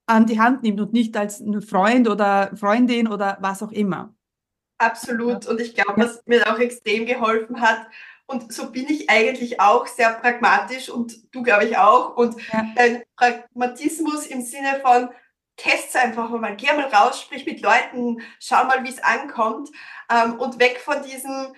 an 0.06 0.26
die 0.26 0.40
Hand 0.40 0.62
nimmt 0.62 0.80
und 0.80 0.92
nicht 0.92 1.16
als 1.16 1.42
Freund 1.66 2.08
oder 2.08 2.56
Freundin 2.56 3.08
oder 3.08 3.38
was 3.40 3.62
auch 3.62 3.72
immer. 3.72 4.14
Absolut. 4.78 5.46
Und 5.46 5.60
ich 5.60 5.74
glaube, 5.74 6.00
was 6.00 6.22
mir 6.26 6.46
auch 6.50 6.58
extrem 6.58 7.06
geholfen 7.06 7.60
hat, 7.60 7.86
und 8.30 8.52
so 8.52 8.70
bin 8.70 8.86
ich 8.90 9.08
eigentlich 9.08 9.58
auch 9.58 9.86
sehr 9.86 10.12
pragmatisch 10.12 10.90
und 10.90 11.34
du, 11.34 11.42
glaube 11.42 11.64
ich, 11.64 11.78
auch. 11.78 12.14
Und 12.14 12.36
ja. 12.52 12.66
dein 12.76 13.02
Pragmatismus 13.16 14.26
im 14.26 14.42
Sinne 14.42 14.80
von, 14.82 15.08
test 15.58 15.94
einfach 15.96 16.30
mal, 16.30 16.56
geh 16.56 16.72
mal 16.72 16.86
raus, 16.86 17.20
sprich 17.20 17.44
mit 17.44 17.60
Leuten, 17.60 18.22
schau 18.40 18.64
mal, 18.64 18.82
wie 18.84 18.88
es 18.88 19.02
ankommt. 19.02 19.68
Ähm, 20.10 20.40
und 20.40 20.58
weg 20.58 20.80
von 20.80 21.02
diesem 21.02 21.54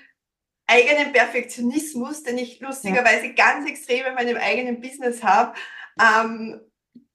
eigenen 0.67 1.13
Perfektionismus, 1.13 2.23
den 2.25 2.39
ich 2.39 2.61
lustigerweise 2.61 3.27
ja. 3.27 3.33
ganz 3.33 3.69
extrem 3.69 4.07
in 4.07 4.15
meinem 4.15 4.37
eigenen 4.37 4.81
Business 4.81 5.23
habe. 5.23 5.55
Ähm, 6.01 6.61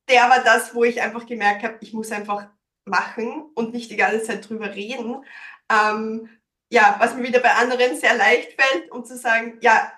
der 0.07 0.29
war 0.29 0.43
das, 0.43 0.73
wo 0.75 0.83
ich 0.83 1.01
einfach 1.01 1.25
gemerkt 1.25 1.63
habe, 1.63 1.77
ich 1.81 1.93
muss 1.93 2.11
einfach 2.11 2.47
machen 2.85 3.49
und 3.55 3.73
nicht 3.73 3.89
die 3.89 3.97
ganze 3.97 4.23
Zeit 4.23 4.47
drüber 4.47 4.73
reden. 4.75 5.25
Ähm, 5.69 6.29
ja, 6.69 6.95
was 6.99 7.15
mir 7.15 7.23
wieder 7.23 7.39
bei 7.39 7.51
anderen 7.53 7.97
sehr 7.97 8.15
leicht 8.15 8.59
fällt, 8.59 8.91
um 8.91 9.03
zu 9.03 9.17
sagen, 9.17 9.57
ja, 9.61 9.91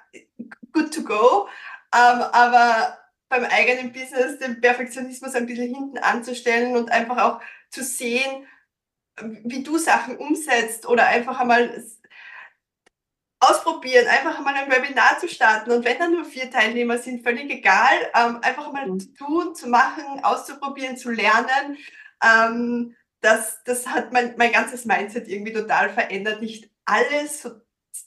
good 0.72 0.94
to 0.94 1.04
go. 1.04 1.48
Ähm, 1.94 2.22
aber 2.32 2.98
beim 3.30 3.44
eigenen 3.44 3.92
Business 3.92 4.40
den 4.40 4.62
Perfektionismus 4.62 5.36
ein 5.36 5.46
bisschen 5.46 5.74
hinten 5.74 5.98
anzustellen 5.98 6.76
und 6.76 6.92
einfach 6.92 7.18
auch 7.18 7.42
zu 7.70 7.84
sehen, 7.84 8.48
wie 9.20 9.64
du 9.64 9.78
Sachen 9.78 10.18
umsetzt 10.18 10.86
oder 10.86 11.08
einfach 11.08 11.40
einmal 11.40 11.84
ausprobieren, 13.40 14.08
einfach 14.08 14.38
einmal 14.38 14.56
ein 14.56 14.72
Webinar 14.72 15.20
zu 15.20 15.28
starten 15.28 15.72
und 15.72 15.86
wenn 15.86 16.00
da 16.00 16.08
nur 16.08 16.26
vier 16.26 16.50
Teilnehmer 16.50 16.98
sind, 16.98 17.24
völlig 17.24 17.50
egal, 17.52 17.94
ähm, 18.16 18.40
einfach 18.42 18.72
mal 18.72 18.88
mhm. 18.88 19.00
zu 19.00 19.14
tun, 19.14 19.56
zu 19.56 19.68
machen, 19.68 20.24
auszuprobieren, 20.24 20.98
zu 20.98 21.12
lernen. 21.12 21.78
Ähm, 22.24 22.96
das, 23.22 23.64
das 23.64 23.88
hat 23.88 24.12
mein, 24.12 24.36
mein 24.38 24.52
ganzes 24.52 24.86
Mindset 24.86 25.28
irgendwie 25.28 25.54
total 25.54 25.90
verändert, 25.90 26.42
nicht 26.42 26.72
alles 26.86 27.48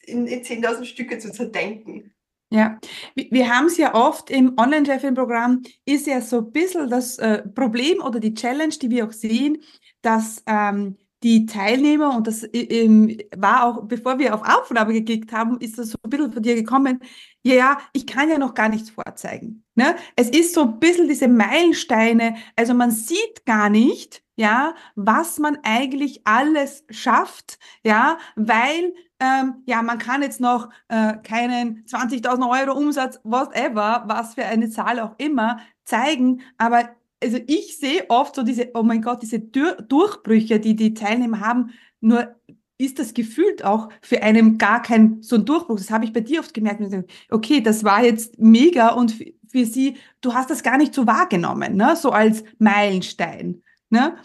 in, 0.03 0.27
in 0.27 0.43
10.000 0.43 0.85
Stücke 0.85 1.19
zu 1.19 1.33
zerdenken. 1.33 2.15
Ja, 2.53 2.79
wir 3.15 3.49
haben 3.49 3.67
es 3.67 3.77
ja 3.77 3.95
oft 3.95 4.29
im 4.31 4.55
Online-Chefin-Programm, 4.59 5.63
ist 5.85 6.07
ja 6.09 6.21
so 6.21 6.39
ein 6.39 6.51
bisschen 6.53 6.91
das 6.91 7.17
äh, 7.19 7.43
Problem 7.49 8.03
oder 8.03 8.19
die 8.19 8.35
Challenge, 8.35 8.75
die 8.75 8.91
wir 8.91 9.07
auch 9.07 9.13
sehen, 9.13 9.59
dass 10.03 10.43
ähm, 10.47 10.97
die 11.23 11.47
Teilnehmer, 11.47 12.17
und 12.17 12.27
das 12.27 12.45
ähm, 12.53 13.17
war 13.37 13.65
auch, 13.67 13.85
bevor 13.87 14.19
wir 14.19 14.35
auf 14.35 14.43
Aufnahme 14.43 14.93
geklickt 14.95 15.31
haben, 15.33 15.59
ist 15.61 15.79
das 15.79 15.91
so 15.91 15.99
ein 16.03 16.11
bisschen 16.11 16.33
von 16.33 16.43
dir 16.43 16.57
gekommen, 16.57 16.99
ja, 17.43 17.79
ich 17.93 18.07
kann 18.07 18.29
ja 18.29 18.39
noch 18.39 18.55
gar 18.55 18.69
nichts 18.69 18.91
vorzeigen. 18.91 19.65
Ne? 19.75 19.97
Es 20.17 20.29
ist 20.29 20.55
so 20.55 20.63
ein 20.63 20.79
bisschen 20.79 21.09
diese 21.09 21.29
Meilensteine, 21.29 22.37
also 22.57 22.75
man 22.75 22.91
sieht 22.91 23.47
gar 23.47 23.71
nicht, 23.71 24.23
ja, 24.37 24.75
was 24.95 25.39
man 25.39 25.59
eigentlich 25.63 26.23
alles 26.25 26.85
schafft, 26.91 27.59
ja, 27.85 28.19
weil 28.37 28.95
ähm, 29.21 29.63
ja, 29.67 29.83
man 29.83 29.99
kann 29.99 30.23
jetzt 30.23 30.41
noch 30.41 30.71
äh, 30.89 31.15
keinen 31.19 31.85
20.000 31.85 32.51
Euro 32.51 32.77
Umsatz, 32.77 33.21
whatever, 33.23 34.05
was 34.07 34.35
für 34.35 34.45
eine 34.45 34.71
Zahl 34.71 34.99
auch 35.01 35.15
immer, 35.19 35.61
zeigen, 35.85 36.43
aber 36.57 36.91
also 37.23 37.39
ich 37.47 37.79
sehe 37.79 38.09
oft 38.09 38.35
so 38.35 38.43
diese, 38.43 38.71
oh 38.75 38.83
mein 38.83 39.03
Gott, 39.03 39.23
diese 39.23 39.41
Dur 39.41 39.75
Durchbrüche, 39.75 40.59
die 40.59 40.75
die 40.75 40.95
Teilnehmer 40.95 41.41
haben, 41.41 41.73
nur 42.01 42.35
ist 42.81 42.99
das 42.99 43.15
gefühlt 43.15 43.65
auch 43.65 43.89
für 44.01 44.23
einen 44.23 44.59
gar 44.59 44.83
kein 44.83 45.23
so 45.23 45.37
ein 45.37 45.45
Durchbruch. 45.45 45.77
Das 45.77 45.91
habe 45.91 46.05
ich 46.05 46.13
bei 46.13 46.21
dir 46.21 46.41
oft 46.41 46.55
gemerkt. 46.55 46.83
Okay, 47.31 47.61
das 47.61 47.85
war 47.85 48.05
jetzt 48.05 48.39
mega 48.39 48.91
und 48.91 49.15
für 49.51 49.65
sie, 49.65 49.97
du 50.21 50.35
hast 50.35 50.51
das 50.51 50.63
gar 50.63 50.79
nicht 50.79 50.95
so 50.95 51.07
wahrgenommen, 51.07 51.77
ne? 51.77 51.97
so 51.97 52.11
als 52.11 52.45
Meilenstein. 52.59 53.63
Ne? 53.91 54.17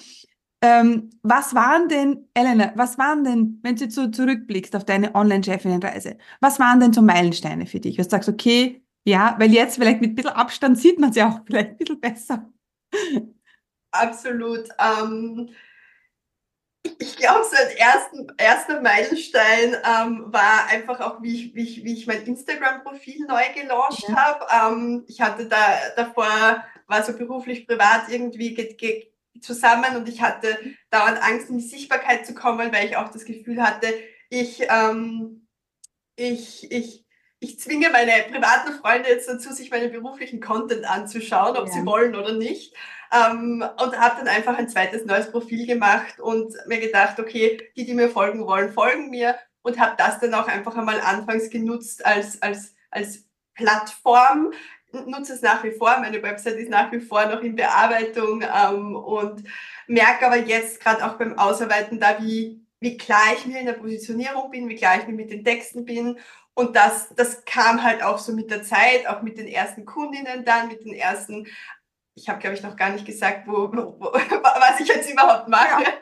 Ähm, 0.61 1.09
was 1.21 1.53
waren 1.53 1.89
denn, 1.89 2.27
Elena, 2.33 2.71
was 2.75 2.97
waren 2.97 3.23
denn, 3.23 3.59
wenn 3.63 3.75
du 3.75 3.89
so 3.89 4.07
zurückblickst 4.07 4.75
auf 4.75 4.85
deine 4.85 5.13
Online-Chefinnenreise, 5.13 6.17
was 6.39 6.59
waren 6.59 6.79
denn 6.79 6.93
so 6.93 7.01
Meilensteine 7.01 7.65
für 7.65 7.79
dich? 7.79 7.97
Was 7.97 8.09
sagst, 8.09 8.29
okay, 8.29 8.83
ja, 9.03 9.35
weil 9.37 9.51
jetzt 9.51 9.75
vielleicht 9.75 10.01
mit 10.01 10.11
ein 10.11 10.15
bisschen 10.15 10.31
Abstand 10.31 10.79
sieht 10.79 10.99
man 10.99 11.11
es 11.11 11.15
ja 11.15 11.29
auch 11.29 11.39
vielleicht 11.45 11.71
ein 11.71 11.77
bisschen 11.77 11.99
besser. 11.99 12.49
Absolut. 13.91 14.67
Ähm, 14.79 15.49
ich 16.99 17.17
glaube, 17.17 17.43
so 17.43 17.55
ein 17.55 17.77
ersten, 17.77 18.27
erster 18.37 18.81
Meilenstein 18.81 19.75
ähm, 19.83 20.25
war 20.27 20.67
einfach 20.69 20.99
auch, 21.01 21.21
wie 21.21 21.33
ich, 21.33 21.55
wie 21.55 21.63
ich, 21.63 21.83
wie 21.83 21.93
ich 21.93 22.07
mein 22.07 22.23
Instagram-Profil 22.23 23.25
neu 23.27 23.43
gelauncht 23.53 24.07
ja. 24.07 24.15
habe. 24.15 24.75
Ähm, 24.75 25.05
ich 25.07 25.21
hatte 25.21 25.47
da 25.47 25.77
davor, 25.95 26.63
war 26.87 27.03
so 27.03 27.17
beruflich, 27.17 27.67
privat 27.67 28.09
irgendwie 28.09 28.53
ge, 28.53 28.73
ge, 28.73 29.11
zusammen 29.41 29.95
und 29.95 30.07
ich 30.07 30.21
hatte 30.21 30.57
dauernd 30.89 31.21
Angst, 31.21 31.49
in 31.49 31.57
die 31.57 31.67
Sichtbarkeit 31.67 32.25
zu 32.25 32.33
kommen, 32.33 32.71
weil 32.71 32.87
ich 32.87 32.97
auch 32.97 33.09
das 33.09 33.25
Gefühl 33.25 33.61
hatte, 33.61 33.87
ich, 34.29 34.61
ähm, 34.69 35.47
ich, 36.15 36.71
ich 36.71 37.04
ich 37.39 37.59
zwinge 37.59 37.89
meine 37.89 38.11
privaten 38.31 38.73
Freunde 38.73 39.09
jetzt 39.09 39.27
dazu, 39.27 39.51
sich 39.51 39.69
meinen 39.69 39.91
beruflichen 39.91 40.39
Content 40.39 40.89
anzuschauen, 40.89 41.57
ob 41.57 41.67
ja. 41.67 41.73
sie 41.73 41.85
wollen 41.85 42.15
oder 42.15 42.33
nicht. 42.33 42.73
Ähm, 43.13 43.63
und 43.81 43.99
habe 43.99 44.15
dann 44.17 44.27
einfach 44.27 44.57
ein 44.57 44.69
zweites 44.69 45.05
neues 45.05 45.31
Profil 45.31 45.67
gemacht 45.67 46.19
und 46.19 46.53
mir 46.67 46.79
gedacht, 46.79 47.19
okay, 47.19 47.61
die, 47.75 47.85
die 47.85 47.93
mir 47.93 48.09
folgen 48.09 48.45
wollen, 48.45 48.73
folgen 48.73 49.09
mir 49.09 49.35
und 49.61 49.79
habe 49.79 49.95
das 49.97 50.19
dann 50.19 50.33
auch 50.33 50.47
einfach 50.47 50.75
einmal 50.75 50.99
anfangs 51.01 51.49
genutzt 51.49 52.05
als, 52.05 52.41
als, 52.41 52.75
als 52.89 53.25
Plattform. 53.53 54.53
Nutze 54.91 55.33
es 55.33 55.41
nach 55.41 55.63
wie 55.63 55.71
vor, 55.71 55.97
meine 55.99 56.21
Website 56.23 56.55
ist 56.55 56.69
nach 56.69 56.91
wie 56.91 57.01
vor 57.01 57.25
noch 57.25 57.41
in 57.41 57.55
Bearbeitung 57.55 58.41
ähm, 58.41 58.95
und 58.95 59.43
merke 59.87 60.25
aber 60.25 60.37
jetzt 60.37 60.79
gerade 60.79 61.05
auch 61.05 61.17
beim 61.17 61.37
Ausarbeiten 61.37 61.99
da, 61.99 62.17
wie, 62.21 62.65
wie 62.79 62.97
klar 62.97 63.33
ich 63.37 63.45
mir 63.45 63.59
in 63.59 63.65
der 63.65 63.73
Positionierung 63.73 64.51
bin, 64.51 64.69
wie 64.69 64.75
klar 64.75 64.99
ich 64.99 65.07
mir 65.07 65.13
mit 65.13 65.31
den 65.31 65.43
Texten 65.43 65.85
bin 65.85 66.17
und 66.55 66.75
das, 66.75 67.09
das 67.15 67.43
kam 67.45 67.83
halt 67.83 68.01
auch 68.01 68.17
so 68.17 68.31
mit 68.31 68.49
der 68.49 68.63
Zeit, 68.63 69.07
auch 69.07 69.21
mit 69.21 69.37
den 69.37 69.47
ersten 69.47 69.85
Kundinnen 69.85 70.45
dann, 70.45 70.69
mit 70.69 70.85
den 70.85 70.93
ersten, 70.93 71.47
ich 72.15 72.29
habe, 72.29 72.39
glaube 72.39 72.55
ich, 72.55 72.63
noch 72.63 72.77
gar 72.77 72.91
nicht 72.91 73.05
gesagt, 73.05 73.45
wo, 73.45 73.69
wo, 73.73 73.99
was 74.13 74.79
ich 74.79 74.87
jetzt 74.87 75.11
überhaupt 75.11 75.49
mache. 75.49 75.83
Ja. 75.83 75.89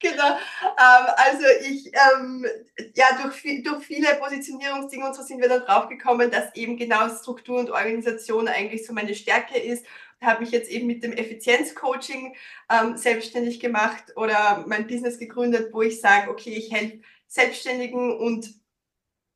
Genau. 0.00 0.28
Ähm, 0.28 1.06
also 1.16 1.44
ich, 1.68 1.86
ähm, 1.86 2.46
ja, 2.94 3.06
durch, 3.20 3.42
durch 3.64 3.84
viele 3.84 4.14
Positionierungsdinge 4.14 5.04
und 5.04 5.16
so 5.16 5.22
sind 5.24 5.40
wir 5.40 5.48
dann 5.48 5.62
draufgekommen, 5.62 6.30
dass 6.30 6.54
eben 6.54 6.76
genau 6.76 7.08
Struktur 7.08 7.58
und 7.58 7.70
Organisation 7.72 8.46
eigentlich 8.46 8.86
so 8.86 8.92
meine 8.92 9.16
Stärke 9.16 9.58
ist. 9.58 9.84
Habe 10.20 10.42
mich 10.42 10.52
jetzt 10.52 10.70
eben 10.70 10.86
mit 10.86 11.02
dem 11.02 11.12
Effizienzcoaching 11.12 12.36
ähm, 12.70 12.96
selbstständig 12.96 13.58
gemacht 13.58 14.12
oder 14.14 14.64
mein 14.68 14.86
Business 14.86 15.18
gegründet, 15.18 15.72
wo 15.72 15.82
ich 15.82 16.00
sage, 16.00 16.30
okay, 16.30 16.50
ich 16.50 16.72
helfe 16.72 17.00
Selbstständigen 17.26 18.16
und 18.16 18.54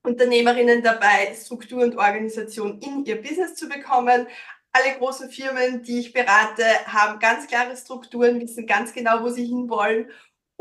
Unternehmerinnen 0.02 0.82
dabei, 0.82 1.34
Struktur 1.34 1.82
und 1.82 1.96
Organisation 1.96 2.78
in 2.80 3.04
ihr 3.04 3.20
Business 3.22 3.54
zu 3.54 3.68
bekommen. 3.68 4.26
Alle 4.72 4.98
großen 4.98 5.30
Firmen, 5.30 5.82
die 5.82 6.00
ich 6.00 6.12
berate, 6.12 6.64
haben 6.86 7.18
ganz 7.18 7.46
klare 7.46 7.76
Strukturen, 7.76 8.40
wissen 8.40 8.66
ganz 8.66 8.92
genau, 8.92 9.22
wo 9.22 9.28
sie 9.28 9.44
hinwollen 9.44 10.10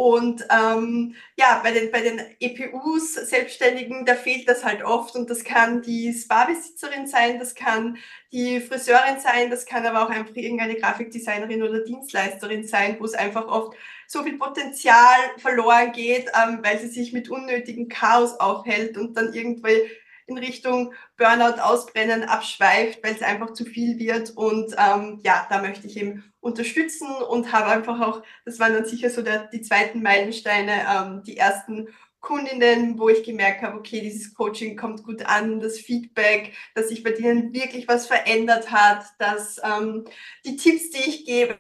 und 0.02 0.44
ähm, 0.50 1.14
ja, 1.38 1.60
bei 1.62 1.72
den, 1.72 1.92
bei 1.92 2.02
den 2.02 2.20
EPUs, 2.40 3.14
Selbstständigen, 3.14 4.04
da 4.04 4.16
fehlt 4.16 4.50
das 4.50 4.66
halt 4.66 4.84
oft 4.84 5.16
und 5.16 5.30
das 5.30 5.44
kann 5.44 5.84
die 5.84 6.12
Spa-Besitzerin 6.12 7.06
sein, 7.06 7.38
das 7.38 7.54
kann 7.54 8.00
die 8.32 8.60
Friseurin 8.62 9.20
sein, 9.20 9.52
das 9.52 9.68
kann 9.68 9.86
aber 9.86 10.04
auch 10.04 10.10
einfach 10.10 10.36
irgendeine 10.36 10.74
Grafikdesignerin 10.74 11.62
oder 11.62 11.82
Dienstleisterin 11.82 12.66
sein, 12.66 12.96
wo 12.98 13.06
es 13.06 13.14
einfach 13.14 13.46
oft 13.48 13.78
so 14.08 14.24
viel 14.24 14.40
Potenzial 14.40 15.20
verloren 15.38 15.92
geht, 15.92 16.32
ähm, 16.34 16.62
weil 16.64 16.80
sie 16.80 16.88
sich 16.88 17.14
mit 17.14 17.30
unnötigem 17.30 17.88
Chaos 17.88 18.40
aufhält 18.40 18.98
und 18.98 19.16
dann 19.16 19.36
irgendwie 19.36 19.84
in 20.28 20.38
Richtung 20.38 20.94
Burnout, 21.18 21.62
Ausbrennen 21.62 22.24
abschweift, 22.24 23.04
weil 23.04 23.16
es 23.16 23.22
einfach 23.22 23.54
zu 23.54 23.66
viel 23.66 24.00
wird. 24.00 24.32
Und 24.32 24.76
ähm, 24.78 25.20
ja, 25.24 25.46
da 25.50 25.62
möchte 25.62 25.88
ich 25.88 25.98
eben 25.98 26.32
unterstützen 26.40 27.08
und 27.30 27.52
habe 27.52 27.68
einfach 27.68 28.00
auch, 28.02 28.24
das 28.46 28.60
waren 28.60 28.74
dann 28.74 28.86
sicher 28.86 29.10
so 29.10 29.22
der, 29.22 29.48
die 29.48 29.62
zweiten 29.62 30.02
Meilensteine, 30.02 30.86
ähm, 30.90 31.24
die 31.24 31.38
ersten 31.38 31.88
Kundinnen, 32.20 33.00
wo 33.00 33.10
ich 33.10 33.24
gemerkt 33.24 33.64
habe, 33.64 33.78
okay, 33.78 34.00
dieses 34.00 34.34
Coaching 34.36 34.78
kommt 34.78 35.04
gut 35.04 35.26
an, 35.26 35.60
das 35.60 35.80
Feedback, 35.80 36.54
dass 36.76 36.90
sich 36.90 37.04
bei 37.04 37.12
denen 37.12 37.52
wirklich 37.54 37.88
was 37.88 38.06
verändert 38.06 38.72
hat, 38.72 39.06
dass 39.18 39.60
ähm, 39.64 40.06
die 40.46 40.56
Tipps, 40.56 40.92
die 40.92 41.10
ich 41.10 41.26
gebe, 41.26 41.58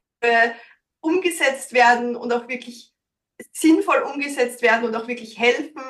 umgesetzt 1.01 1.73
werden 1.73 2.15
und 2.15 2.31
auch 2.31 2.47
wirklich 2.47 2.90
sinnvoll 3.51 4.01
umgesetzt 4.01 4.61
werden 4.61 4.85
und 4.85 4.95
auch 4.95 5.07
wirklich 5.07 5.39
helfen. 5.39 5.81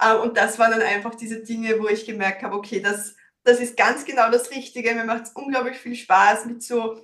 Ähm, 0.00 0.20
und 0.20 0.36
das 0.36 0.58
waren 0.58 0.72
dann 0.72 0.82
einfach 0.82 1.14
diese 1.14 1.42
Dinge, 1.42 1.80
wo 1.80 1.88
ich 1.88 2.06
gemerkt 2.06 2.42
habe, 2.42 2.56
okay, 2.56 2.80
das, 2.80 3.16
das 3.42 3.60
ist 3.60 3.76
ganz 3.76 4.04
genau 4.04 4.30
das 4.30 4.50
Richtige. 4.50 4.94
Mir 4.94 5.04
macht 5.04 5.24
es 5.24 5.32
unglaublich 5.32 5.78
viel 5.78 5.94
Spaß, 5.94 6.46
mit 6.46 6.62
so, 6.62 7.00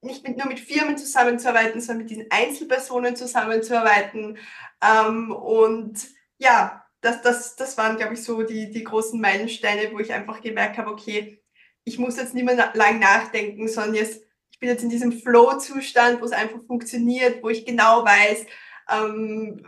nicht 0.00 0.26
mit, 0.26 0.36
nur 0.36 0.46
mit 0.46 0.60
Firmen 0.60 0.98
zusammenzuarbeiten, 0.98 1.80
sondern 1.80 2.04
mit 2.04 2.10
diesen 2.10 2.26
Einzelpersonen 2.30 3.16
zusammenzuarbeiten. 3.16 4.38
Ähm, 4.82 5.32
und 5.32 6.06
ja, 6.38 6.86
das, 7.00 7.22
das, 7.22 7.56
das 7.56 7.76
waren, 7.78 7.96
glaube 7.96 8.14
ich, 8.14 8.22
so 8.22 8.42
die, 8.42 8.70
die 8.70 8.84
großen 8.84 9.20
Meilensteine, 9.20 9.92
wo 9.92 9.98
ich 9.98 10.12
einfach 10.12 10.40
gemerkt 10.40 10.78
habe, 10.78 10.90
okay, 10.90 11.42
ich 11.84 11.98
muss 11.98 12.16
jetzt 12.16 12.34
nicht 12.34 12.44
mehr 12.44 12.72
lang 12.74 12.98
nachdenken, 12.98 13.68
sondern 13.68 13.94
jetzt, 13.94 14.22
ich 14.50 14.58
bin 14.58 14.68
jetzt 14.68 14.82
in 14.82 14.90
diesem 14.90 15.12
Flow-Zustand, 15.12 16.20
wo 16.20 16.24
es 16.24 16.32
einfach 16.32 16.60
funktioniert, 16.66 17.42
wo 17.42 17.48
ich 17.48 17.64
genau 17.64 18.04
weiß, 18.04 18.46
ähm, 18.90 19.66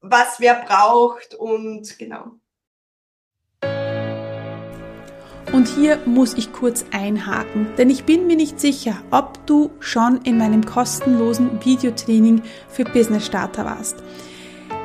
was 0.00 0.40
wer 0.40 0.62
braucht 0.64 1.34
und 1.34 1.98
genau. 1.98 2.32
Und 5.52 5.68
hier 5.68 5.98
muss 6.06 6.34
ich 6.34 6.52
kurz 6.52 6.84
einhaken, 6.90 7.68
denn 7.78 7.88
ich 7.88 8.04
bin 8.04 8.26
mir 8.26 8.36
nicht 8.36 8.60
sicher, 8.60 9.02
ob 9.10 9.46
du 9.46 9.70
schon 9.78 10.20
in 10.22 10.38
meinem 10.38 10.66
kostenlosen 10.66 11.64
Videotraining 11.64 12.42
für 12.68 12.84
Business 12.84 13.26
Starter 13.26 13.64
warst. 13.64 14.02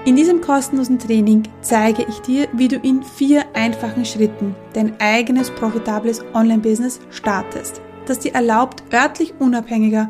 In 0.06 0.16
diesem 0.16 0.42
kostenlosen 0.42 0.98
Training 0.98 1.44
zeige 1.62 2.06
ich 2.08 2.20
dir, 2.22 2.48
wie 2.54 2.68
du 2.68 2.78
in 2.78 3.04
vier 3.04 3.46
einfachen 3.54 4.06
Schritten 4.06 4.56
dein 4.74 5.00
eigenes 5.00 5.52
profitables 5.52 6.24
Online-Business 6.34 7.00
startest, 7.12 7.82
das 8.06 8.20
dir 8.20 8.34
erlaubt, 8.34 8.84
örtlich 8.94 9.34
unabhängiger 9.40 10.10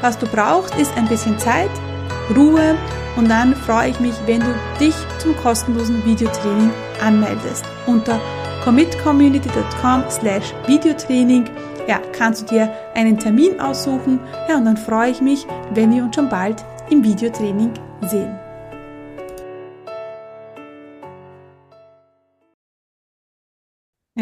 was 0.00 0.18
du 0.18 0.26
brauchst, 0.26 0.74
ist 0.76 0.96
ein 0.96 1.08
bisschen 1.08 1.38
Zeit, 1.38 1.70
Ruhe 2.36 2.76
und 3.16 3.30
dann 3.30 3.54
freue 3.54 3.90
ich 3.90 4.00
mich, 4.00 4.14
wenn 4.26 4.40
du 4.40 4.54
dich 4.78 4.94
zum 5.18 5.36
kostenlosen 5.36 6.04
Videotraining 6.04 6.70
anmeldest. 7.02 7.64
Unter 7.86 8.20
commitcommunity.com 8.64 10.04
slash 10.10 10.52
Videotraining 10.66 11.48
ja, 11.86 12.00
kannst 12.12 12.42
du 12.42 12.54
dir 12.54 12.72
einen 12.94 13.18
Termin 13.18 13.60
aussuchen. 13.60 14.20
Ja, 14.48 14.56
und 14.56 14.64
dann 14.64 14.76
freue 14.76 15.10
ich 15.10 15.20
mich, 15.20 15.46
wenn 15.72 15.94
wir 15.94 16.02
uns 16.02 16.16
schon 16.16 16.28
bald 16.28 16.64
im 16.90 17.04
Videotraining 17.04 17.72
sehen. 18.02 18.45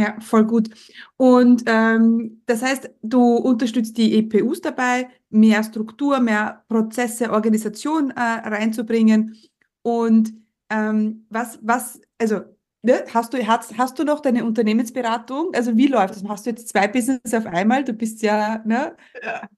Ja, 0.05 0.21
voll 0.21 0.45
gut. 0.45 0.69
Und 1.17 1.63
ähm, 1.67 2.43
das 2.45 2.63
heißt, 2.63 2.91
du 3.01 3.37
unterstützt 3.37 3.97
die 3.97 4.19
EPUs 4.19 4.61
dabei, 4.61 5.09
mehr 5.31 5.65
Struktur, 5.65 6.21
mehr 6.21 6.63
Prozesse, 6.69 7.31
Organisation 7.31 8.11
äh, 8.11 8.21
reinzubringen. 8.21 9.35
Und 9.81 10.35
ähm, 10.69 11.27
was, 11.31 11.59
was, 11.63 12.03
also 12.19 12.43
ne, 12.83 13.05
hast 13.15 13.33
du, 13.33 13.47
hast, 13.47 13.79
hast 13.79 13.99
du 13.99 14.05
noch 14.05 14.21
deine 14.21 14.45
Unternehmensberatung? 14.45 15.55
Also 15.55 15.75
wie 15.79 15.87
läuft 15.87 16.17
das? 16.17 16.25
Hast 16.29 16.45
du 16.45 16.51
jetzt 16.51 16.69
zwei 16.69 16.87
Business 16.87 17.33
auf 17.33 17.47
einmal? 17.47 17.83
Du 17.83 17.95
bist 17.95 18.21
ja, 18.21 18.61
ne? 18.67 18.95
Ja. 19.23 19.49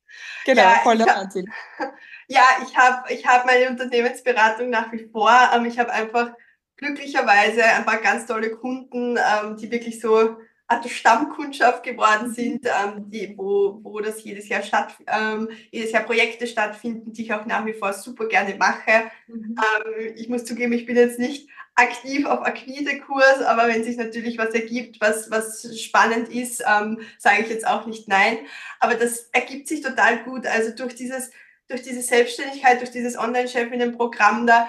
Genau, 0.44 0.62
ja, 0.62 0.80
voller 0.84 1.06
Wahnsinn. 1.06 1.46
Ja, 2.28 2.42
ich 2.66 2.76
habe 2.76 3.12
ich 3.12 3.24
hab 3.24 3.46
meine 3.46 3.70
Unternehmensberatung 3.70 4.68
nach 4.68 4.90
wie 4.90 5.08
vor. 5.12 5.30
Ähm, 5.54 5.64
ich 5.64 5.78
habe 5.78 5.92
einfach 5.92 6.32
glücklicherweise 6.76 7.64
ein 7.64 7.84
paar 7.84 7.98
ganz 7.98 8.26
tolle 8.26 8.50
Kunden, 8.50 9.16
ähm, 9.16 9.56
die 9.56 9.70
wirklich 9.70 10.00
so 10.00 10.36
eine 10.68 10.88
Stammkundschaft 10.88 11.84
geworden 11.84 12.32
sind, 12.32 12.66
ähm, 12.66 13.08
die, 13.08 13.34
wo, 13.36 13.78
wo 13.82 14.00
das 14.00 14.24
jedes 14.24 14.48
Jahr 14.48 14.62
statt, 14.62 14.94
ähm, 15.06 15.48
jedes 15.70 15.92
Jahr 15.92 16.02
Projekte 16.02 16.46
stattfinden, 16.46 17.12
die 17.12 17.22
ich 17.22 17.32
auch 17.32 17.46
nach 17.46 17.64
wie 17.66 17.72
vor 17.72 17.92
super 17.92 18.26
gerne 18.26 18.56
mache. 18.56 19.10
Mhm. 19.28 19.56
Ähm, 19.56 20.12
ich 20.16 20.28
muss 20.28 20.44
zugeben, 20.44 20.72
ich 20.72 20.86
bin 20.86 20.96
jetzt 20.96 21.20
nicht 21.20 21.48
aktiv 21.76 22.26
auf 22.26 22.40
Akquise-Kurs, 22.40 23.42
aber 23.42 23.68
wenn 23.68 23.84
sich 23.84 23.96
natürlich 23.96 24.38
was 24.38 24.54
ergibt, 24.54 25.00
was, 25.00 25.30
was 25.30 25.78
spannend 25.80 26.28
ist, 26.30 26.64
ähm, 26.66 27.00
sage 27.18 27.42
ich 27.42 27.48
jetzt 27.48 27.66
auch 27.66 27.86
nicht 27.86 28.08
nein. 28.08 28.38
Aber 28.80 28.94
das 28.94 29.28
ergibt 29.32 29.68
sich 29.68 29.82
total 29.82 30.24
gut. 30.24 30.46
Also 30.46 30.74
durch 30.74 30.94
dieses, 30.96 31.30
durch 31.68 31.82
diese 31.82 32.00
Selbstständigkeit, 32.02 32.80
durch 32.80 32.90
dieses 32.90 33.16
Online-Chefinnen-Programm 33.16 34.46
da, 34.46 34.68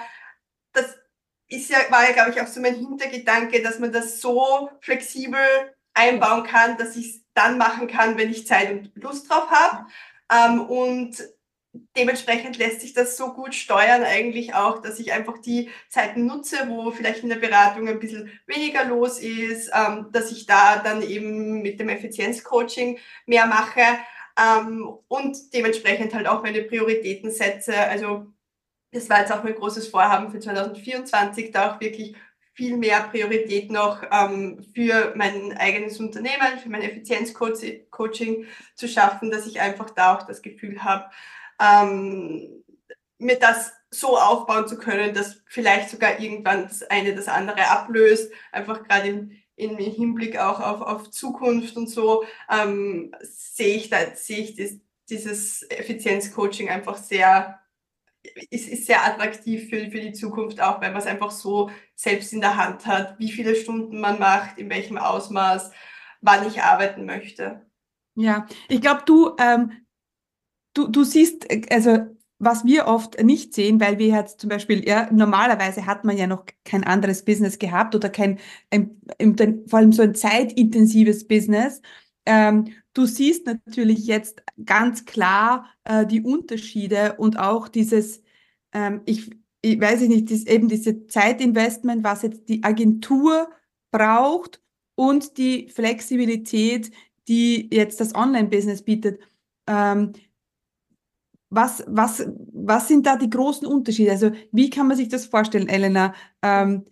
ist 1.48 1.70
ja, 1.70 1.78
war 1.90 2.04
ja, 2.04 2.12
glaube 2.12 2.30
ich, 2.30 2.40
auch 2.40 2.46
so 2.46 2.60
mein 2.60 2.74
Hintergedanke, 2.74 3.62
dass 3.62 3.78
man 3.78 3.92
das 3.92 4.20
so 4.20 4.70
flexibel 4.80 5.40
einbauen 5.94 6.44
kann, 6.44 6.76
dass 6.76 6.96
ich 6.96 7.08
es 7.08 7.22
dann 7.34 7.58
machen 7.58 7.88
kann, 7.88 8.18
wenn 8.18 8.30
ich 8.30 8.46
Zeit 8.46 8.70
und 8.70 8.92
Lust 8.94 9.30
drauf 9.30 9.50
habe. 9.50 9.86
Ähm, 10.30 10.60
und 10.60 11.16
dementsprechend 11.96 12.58
lässt 12.58 12.80
sich 12.80 12.92
das 12.92 13.16
so 13.16 13.32
gut 13.32 13.54
steuern 13.54 14.02
eigentlich 14.02 14.54
auch, 14.54 14.80
dass 14.80 14.98
ich 14.98 15.12
einfach 15.12 15.38
die 15.38 15.70
Zeiten 15.88 16.26
nutze, 16.26 16.56
wo 16.68 16.90
vielleicht 16.90 17.22
in 17.22 17.28
der 17.28 17.36
Beratung 17.36 17.88
ein 17.88 18.00
bisschen 18.00 18.30
weniger 18.46 18.84
los 18.84 19.18
ist, 19.18 19.70
ähm, 19.74 20.08
dass 20.12 20.32
ich 20.32 20.46
da 20.46 20.78
dann 20.78 21.02
eben 21.02 21.62
mit 21.62 21.80
dem 21.80 21.88
Effizienzcoaching 21.88 22.98
mehr 23.26 23.46
mache 23.46 23.80
ähm, 24.38 24.88
und 25.08 25.52
dementsprechend 25.54 26.14
halt 26.14 26.26
auch 26.26 26.42
meine 26.42 26.62
Prioritäten 26.62 27.30
setze. 27.30 27.76
Also 27.76 28.26
das 28.92 29.10
war 29.10 29.20
jetzt 29.20 29.32
auch 29.32 29.44
mein 29.44 29.54
großes 29.54 29.88
Vorhaben 29.88 30.30
für 30.30 30.40
2024, 30.40 31.50
da 31.50 31.72
auch 31.72 31.80
wirklich 31.80 32.16
viel 32.54 32.76
mehr 32.76 33.02
Priorität 33.02 33.70
noch 33.70 34.02
ähm, 34.10 34.64
für 34.74 35.12
mein 35.14 35.56
eigenes 35.56 36.00
Unternehmen, 36.00 36.58
für 36.60 36.68
mein 36.68 36.82
Effizienzcoaching 36.82 38.46
zu 38.74 38.88
schaffen, 38.88 39.30
dass 39.30 39.46
ich 39.46 39.60
einfach 39.60 39.90
da 39.90 40.16
auch 40.16 40.24
das 40.24 40.42
Gefühl 40.42 40.82
habe, 40.82 41.04
ähm, 41.60 42.64
mir 43.18 43.38
das 43.38 43.72
so 43.90 44.18
aufbauen 44.18 44.66
zu 44.66 44.76
können, 44.76 45.14
dass 45.14 45.40
vielleicht 45.46 45.90
sogar 45.90 46.18
irgendwann 46.18 46.64
das 46.64 46.82
eine 46.82 47.14
das 47.14 47.28
andere 47.28 47.68
ablöst, 47.68 48.32
einfach 48.50 48.82
gerade 48.82 49.08
im, 49.08 49.30
im 49.54 49.78
Hinblick 49.78 50.36
auch 50.38 50.60
auf, 50.60 50.82
auf 50.82 51.10
Zukunft 51.10 51.76
und 51.76 51.88
so, 51.88 52.24
ähm, 52.50 53.14
sehe 53.20 53.76
ich 53.76 53.88
da, 53.88 53.98
sehe 54.14 54.38
ich 54.38 54.80
dieses 55.08 55.62
Effizienzcoaching 55.70 56.68
einfach 56.68 56.96
sehr 56.96 57.60
ist, 58.50 58.68
ist 58.68 58.86
sehr 58.86 59.04
attraktiv 59.04 59.68
für, 59.68 59.90
für 59.90 60.00
die 60.00 60.12
Zukunft 60.12 60.60
auch, 60.60 60.80
weil 60.80 60.90
man 60.90 61.00
es 61.00 61.06
einfach 61.06 61.30
so 61.30 61.70
selbst 61.94 62.32
in 62.32 62.40
der 62.40 62.56
Hand 62.56 62.86
hat, 62.86 63.18
wie 63.18 63.30
viele 63.30 63.54
Stunden 63.54 64.00
man 64.00 64.18
macht, 64.18 64.58
in 64.58 64.70
welchem 64.70 64.98
Ausmaß, 64.98 65.70
wann 66.20 66.46
ich 66.46 66.62
arbeiten 66.62 67.04
möchte. 67.04 67.66
Ja, 68.14 68.46
ich 68.68 68.80
glaube, 68.80 69.02
du, 69.06 69.36
ähm, 69.38 69.72
du, 70.74 70.88
du 70.88 71.04
siehst, 71.04 71.46
also 71.70 72.06
was 72.40 72.64
wir 72.64 72.86
oft 72.86 73.20
nicht 73.22 73.52
sehen, 73.54 73.80
weil 73.80 73.98
wir 73.98 74.08
jetzt 74.08 74.40
zum 74.40 74.48
Beispiel, 74.48 74.86
ja, 74.86 75.08
normalerweise 75.12 75.86
hat 75.86 76.04
man 76.04 76.16
ja 76.16 76.26
noch 76.26 76.44
kein 76.64 76.84
anderes 76.84 77.24
Business 77.24 77.58
gehabt 77.58 77.94
oder 77.94 78.10
kein, 78.10 78.38
ein, 78.70 79.00
ein, 79.18 79.64
vor 79.66 79.80
allem 79.80 79.92
so 79.92 80.02
ein 80.02 80.14
zeitintensives 80.14 81.26
Business. 81.26 81.82
Ähm, 82.30 82.74
du 82.92 83.06
siehst 83.06 83.46
natürlich 83.46 84.06
jetzt 84.06 84.42
ganz 84.66 85.06
klar 85.06 85.66
äh, 85.84 86.04
die 86.04 86.20
Unterschiede 86.20 87.14
und 87.16 87.38
auch 87.38 87.68
dieses, 87.68 88.22
ähm, 88.74 89.00
ich, 89.06 89.30
ich 89.62 89.80
weiß 89.80 90.02
nicht, 90.02 90.30
das, 90.30 90.44
eben 90.44 90.68
diese 90.68 91.06
Zeitinvestment, 91.06 92.04
was 92.04 92.20
jetzt 92.20 92.46
die 92.50 92.62
Agentur 92.64 93.48
braucht 93.90 94.60
und 94.94 95.38
die 95.38 95.70
Flexibilität, 95.70 96.90
die 97.28 97.70
jetzt 97.72 97.98
das 97.98 98.14
Online-Business 98.14 98.82
bietet. 98.82 99.22
Ähm, 99.66 100.12
was, 101.48 101.82
was, 101.86 102.26
was 102.52 102.88
sind 102.88 103.06
da 103.06 103.16
die 103.16 103.30
großen 103.30 103.66
Unterschiede? 103.66 104.10
Also 104.10 104.32
wie 104.52 104.68
kann 104.68 104.86
man 104.86 104.98
sich 104.98 105.08
das 105.08 105.24
vorstellen, 105.24 105.68
Elena? 105.68 106.14
Ähm, 106.42 106.84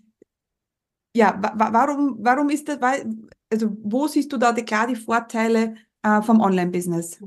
ja, 1.14 1.38
wa 1.42 1.72
warum, 1.72 2.16
warum 2.20 2.49
ist 2.49 2.68
das, 2.68 2.79
also 3.52 3.76
wo 3.82 4.06
siehst 4.06 4.32
du 4.32 4.37
da 4.37 4.52
die, 4.52 4.64
klar 4.64 4.87
die 4.87 4.96
Vorteile 4.96 5.76
äh, 6.02 6.22
vom 6.22 6.40
Online-Business? 6.40 7.20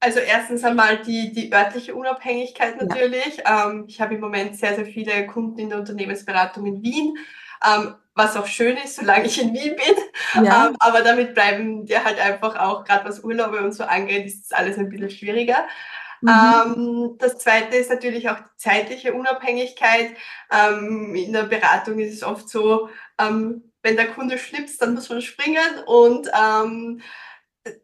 Also 0.00 0.20
erstens 0.20 0.62
einmal 0.62 1.02
die, 1.02 1.32
die 1.32 1.52
örtliche 1.52 1.94
Unabhängigkeit 1.94 2.80
natürlich. 2.80 3.38
Ja. 3.38 3.68
Ähm, 3.68 3.84
ich 3.88 4.00
habe 4.00 4.14
im 4.14 4.20
Moment 4.20 4.56
sehr, 4.56 4.76
sehr 4.76 4.86
viele 4.86 5.26
Kunden 5.26 5.58
in 5.58 5.70
der 5.70 5.78
Unternehmensberatung 5.78 6.66
in 6.66 6.82
Wien, 6.82 7.18
ähm, 7.66 7.94
was 8.14 8.36
auch 8.36 8.46
schön 8.46 8.76
ist, 8.76 8.96
solange 8.96 9.26
ich 9.26 9.40
in 9.40 9.52
Wien 9.52 9.74
bin. 9.74 10.44
Ja. 10.44 10.68
Ähm, 10.68 10.76
aber 10.78 11.02
damit 11.02 11.34
bleiben 11.34 11.84
dir 11.84 12.04
halt 12.04 12.20
einfach 12.20 12.56
auch, 12.56 12.84
gerade 12.84 13.08
was 13.08 13.24
Urlaube 13.24 13.60
und 13.60 13.72
so 13.72 13.84
angeht, 13.84 14.26
ist 14.26 14.50
das 14.50 14.58
alles 14.58 14.78
ein 14.78 14.88
bisschen 14.88 15.10
schwieriger. 15.10 15.66
Mhm. 16.20 16.30
Ähm, 16.30 17.16
das 17.18 17.38
zweite 17.38 17.76
ist 17.76 17.90
natürlich 17.90 18.28
auch 18.28 18.38
die 18.38 18.56
zeitliche 18.56 19.14
Unabhängigkeit. 19.14 20.16
Ähm, 20.52 21.14
in 21.14 21.32
der 21.32 21.44
Beratung 21.44 21.98
ist 21.98 22.14
es 22.14 22.22
oft 22.22 22.48
so, 22.48 22.88
ähm, 23.18 23.67
wenn 23.82 23.96
der 23.96 24.08
Kunde 24.08 24.38
schlipst, 24.38 24.80
dann 24.82 24.94
muss 24.94 25.08
man 25.08 25.22
springen 25.22 25.82
und 25.86 26.28
ähm, 26.38 27.00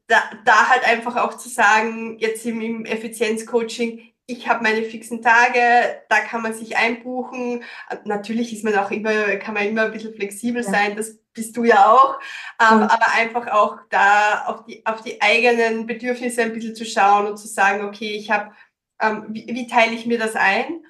da, 0.06 0.22
da 0.44 0.68
halt 0.68 0.86
einfach 0.86 1.16
auch 1.16 1.36
zu 1.36 1.48
sagen, 1.48 2.18
jetzt 2.18 2.44
im, 2.46 2.60
im 2.60 2.84
Effizienzcoaching, 2.84 4.14
ich 4.26 4.48
habe 4.48 4.62
meine 4.62 4.82
fixen 4.82 5.20
Tage, 5.20 6.02
da 6.08 6.20
kann 6.20 6.42
man 6.42 6.54
sich 6.54 6.76
einbuchen. 6.76 7.62
Natürlich 8.04 8.54
ist 8.54 8.64
man 8.64 8.74
auch 8.76 8.90
immer, 8.90 9.36
kann 9.36 9.52
man 9.52 9.66
immer 9.66 9.82
ein 9.82 9.92
bisschen 9.92 10.14
flexibel 10.14 10.62
ja. 10.62 10.70
sein, 10.70 10.96
das 10.96 11.18
bist 11.34 11.56
du 11.56 11.64
ja 11.64 11.92
auch. 11.92 12.18
Ähm, 12.60 12.80
ja. 12.80 12.90
Aber 12.90 13.12
einfach 13.14 13.48
auch 13.48 13.78
da 13.90 14.44
auf 14.46 14.64
die, 14.64 14.84
auf 14.86 15.02
die 15.02 15.20
eigenen 15.20 15.86
Bedürfnisse 15.86 16.42
ein 16.42 16.54
bisschen 16.54 16.74
zu 16.74 16.86
schauen 16.86 17.26
und 17.26 17.36
zu 17.36 17.48
sagen, 17.48 17.84
okay, 17.84 18.12
ich 18.16 18.30
habe, 18.30 18.52
ähm, 19.00 19.26
wie, 19.28 19.46
wie 19.46 19.66
teile 19.66 19.92
ich 19.92 20.06
mir 20.06 20.18
das 20.18 20.36
ein? 20.36 20.84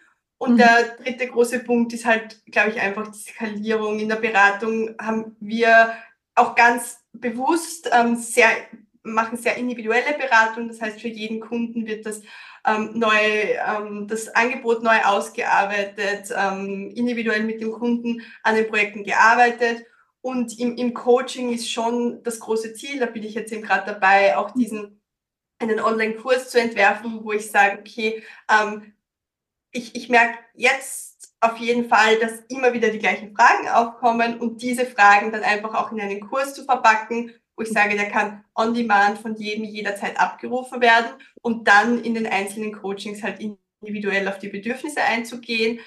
Und 0.44 0.54
mhm. 0.54 0.58
der 0.58 0.96
dritte 1.02 1.26
große 1.26 1.60
Punkt 1.60 1.92
ist 1.94 2.04
halt, 2.04 2.44
glaube 2.46 2.70
ich, 2.70 2.80
einfach 2.80 3.08
die 3.08 3.18
Skalierung. 3.18 3.98
In 3.98 4.10
der 4.10 4.16
Beratung 4.16 4.94
haben 5.00 5.36
wir 5.40 5.94
auch 6.34 6.54
ganz 6.54 7.00
bewusst 7.12 7.88
ähm, 7.92 8.16
sehr, 8.16 8.48
machen 9.02 9.38
sehr 9.38 9.56
individuelle 9.56 10.18
Beratung. 10.18 10.68
Das 10.68 10.82
heißt, 10.82 11.00
für 11.00 11.08
jeden 11.08 11.40
Kunden 11.40 11.86
wird 11.86 12.04
das 12.04 12.20
ähm, 12.66 12.90
neu, 12.94 13.08
ähm, 13.16 14.06
das 14.06 14.28
Angebot 14.34 14.82
neu 14.82 15.02
ausgearbeitet, 15.04 16.30
ähm, 16.36 16.90
individuell 16.94 17.44
mit 17.44 17.62
dem 17.62 17.72
Kunden 17.72 18.20
an 18.42 18.56
den 18.56 18.68
Projekten 18.68 19.02
gearbeitet. 19.04 19.86
Und 20.20 20.58
im, 20.58 20.76
im 20.76 20.94
Coaching 20.94 21.52
ist 21.52 21.70
schon 21.70 22.22
das 22.22 22.40
große 22.40 22.74
Ziel, 22.74 22.98
da 22.98 23.06
bin 23.06 23.22
ich 23.22 23.34
jetzt 23.34 23.52
eben 23.52 23.62
gerade 23.62 23.92
dabei, 23.92 24.36
auch 24.36 24.50
diesen 24.50 25.00
einen 25.58 25.80
Online-Kurs 25.80 26.50
zu 26.50 26.60
entwerfen, 26.60 27.20
wo 27.22 27.32
ich 27.32 27.50
sage, 27.50 27.78
okay, 27.80 28.22
ähm, 28.50 28.93
ich, 29.74 29.94
ich 29.94 30.08
merke 30.08 30.38
jetzt 30.54 31.34
auf 31.40 31.58
jeden 31.58 31.88
Fall, 31.88 32.18
dass 32.18 32.40
immer 32.48 32.72
wieder 32.72 32.88
die 32.88 32.98
gleichen 32.98 33.34
Fragen 33.36 33.68
aufkommen 33.68 34.38
und 34.40 34.62
diese 34.62 34.86
Fragen 34.86 35.30
dann 35.32 35.42
einfach 35.42 35.74
auch 35.74 35.92
in 35.92 36.00
einen 36.00 36.20
Kurs 36.20 36.54
zu 36.54 36.64
verpacken, 36.64 37.32
wo 37.56 37.62
ich 37.62 37.70
sage, 37.70 37.96
der 37.96 38.08
kann 38.08 38.44
on 38.54 38.72
demand 38.72 39.18
von 39.18 39.36
jedem 39.36 39.64
jederzeit 39.64 40.18
abgerufen 40.18 40.80
werden 40.80 41.10
und 41.42 41.68
dann 41.68 42.02
in 42.02 42.14
den 42.14 42.26
einzelnen 42.26 42.72
Coachings 42.72 43.22
halt 43.22 43.40
individuell 43.40 44.26
auf 44.28 44.38
die 44.38 44.48
Bedürfnisse 44.48 45.02
einzugehen. 45.02 45.80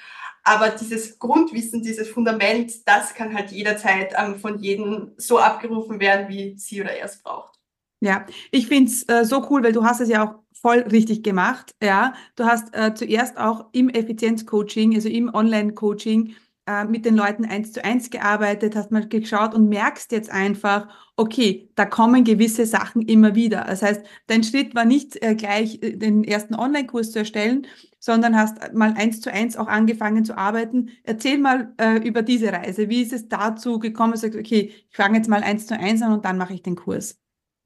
Aber 0.44 0.70
dieses 0.70 1.20
Grundwissen, 1.20 1.82
dieses 1.82 2.10
Fundament, 2.10 2.88
das 2.88 3.14
kann 3.14 3.34
halt 3.34 3.52
jederzeit 3.52 4.14
ähm, 4.18 4.40
von 4.40 4.60
jedem 4.60 5.14
so 5.18 5.40
abgerufen 5.40 6.00
werden, 6.00 6.30
wie 6.30 6.58
sie 6.58 6.82
oder 6.82 6.92
er 6.92 7.06
es 7.06 7.22
braucht. 7.22 7.57
Ja, 8.00 8.26
ich 8.52 8.68
finde 8.68 8.92
es 8.92 9.04
äh, 9.10 9.26
so 9.26 9.48
cool, 9.50 9.64
weil 9.64 9.74
du 9.74 9.84
hast 9.84 10.02
es 10.02 10.10
ja 10.10 10.24
auch 10.28 10.36
voll 10.54 10.80
richtig 10.80 11.24
gemacht. 11.24 11.72
Ja, 11.82 12.14
du 12.36 12.46
hast 12.46 12.74
äh, 12.76 12.94
zuerst 12.94 13.38
auch 13.38 13.66
im 13.72 13.90
Effizienzcoaching, 13.90 14.94
also 14.96 15.10
im 15.10 15.34
Online-Coaching, 15.34 16.36
äh, 16.68 16.86
mit 16.86 17.06
den 17.06 17.16
Leuten 17.16 17.46
eins 17.46 17.72
zu 17.74 17.84
eins 17.84 18.10
gearbeitet, 18.12 18.76
hast 18.76 18.92
mal 18.92 19.08
geschaut 19.08 19.56
und 19.56 19.68
merkst 19.70 20.12
jetzt 20.12 20.30
einfach, 20.30 20.88
okay, 21.16 21.72
da 21.76 21.86
kommen 21.86 22.24
gewisse 22.24 22.68
Sachen 22.68 23.02
immer 23.02 23.34
wieder. 23.34 23.64
Das 23.68 23.82
heißt, 23.82 24.02
dein 24.28 24.44
Schritt 24.44 24.76
war 24.76 24.86
nicht 24.86 25.20
äh, 25.24 25.34
gleich 25.36 25.82
äh, 25.82 25.96
den 25.98 26.24
ersten 26.24 26.54
Online-Kurs 26.54 27.12
zu 27.12 27.20
erstellen, 27.20 27.66
sondern 28.00 28.38
hast 28.38 28.74
mal 28.74 28.94
eins 28.96 29.22
zu 29.22 29.32
eins 29.34 29.58
auch 29.58 29.68
angefangen 29.68 30.24
zu 30.24 30.38
arbeiten. 30.38 30.90
Erzähl 31.04 31.40
mal 31.40 31.74
äh, 31.80 31.98
über 32.08 32.22
diese 32.22 32.52
Reise. 32.54 32.90
Wie 32.90 33.02
ist 33.02 33.14
es 33.14 33.28
dazu 33.28 33.80
gekommen? 33.80 34.16
Sagst, 34.18 34.38
okay, 34.38 34.72
ich 34.90 34.96
fange 34.96 35.18
jetzt 35.18 35.30
mal 35.30 35.42
eins 35.42 35.66
zu 35.66 35.80
eins 35.80 36.02
an 36.04 36.14
und 36.14 36.26
dann 36.26 36.38
mache 36.38 36.54
ich 36.54 36.62
den 36.62 36.76
Kurs. 36.76 37.18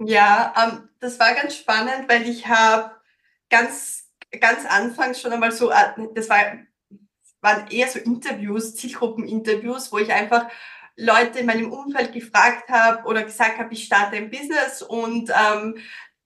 Ja, 0.03 0.53
ähm, 0.57 0.89
das 0.99 1.19
war 1.19 1.33
ganz 1.33 1.55
spannend, 1.55 2.09
weil 2.09 2.27
ich 2.27 2.47
habe 2.47 2.91
ganz, 3.49 4.09
ganz 4.39 4.65
anfangs 4.65 5.21
schon 5.21 5.31
einmal 5.31 5.51
so, 5.51 5.69
äh, 5.71 6.07
das 6.15 6.29
war, 6.29 6.39
waren 7.41 7.67
eher 7.69 7.87
so 7.87 7.99
Interviews, 7.99 8.75
Zielgruppeninterviews, 8.75 9.91
wo 9.91 9.99
ich 9.99 10.11
einfach 10.11 10.47
Leute 10.95 11.39
in 11.39 11.45
meinem 11.45 11.71
Umfeld 11.71 12.13
gefragt 12.13 12.69
habe 12.69 13.07
oder 13.07 13.23
gesagt 13.23 13.57
habe, 13.59 13.73
ich 13.73 13.85
starte 13.85 14.17
ein 14.17 14.29
Business 14.29 14.81
und 14.81 15.29
ähm, 15.29 15.77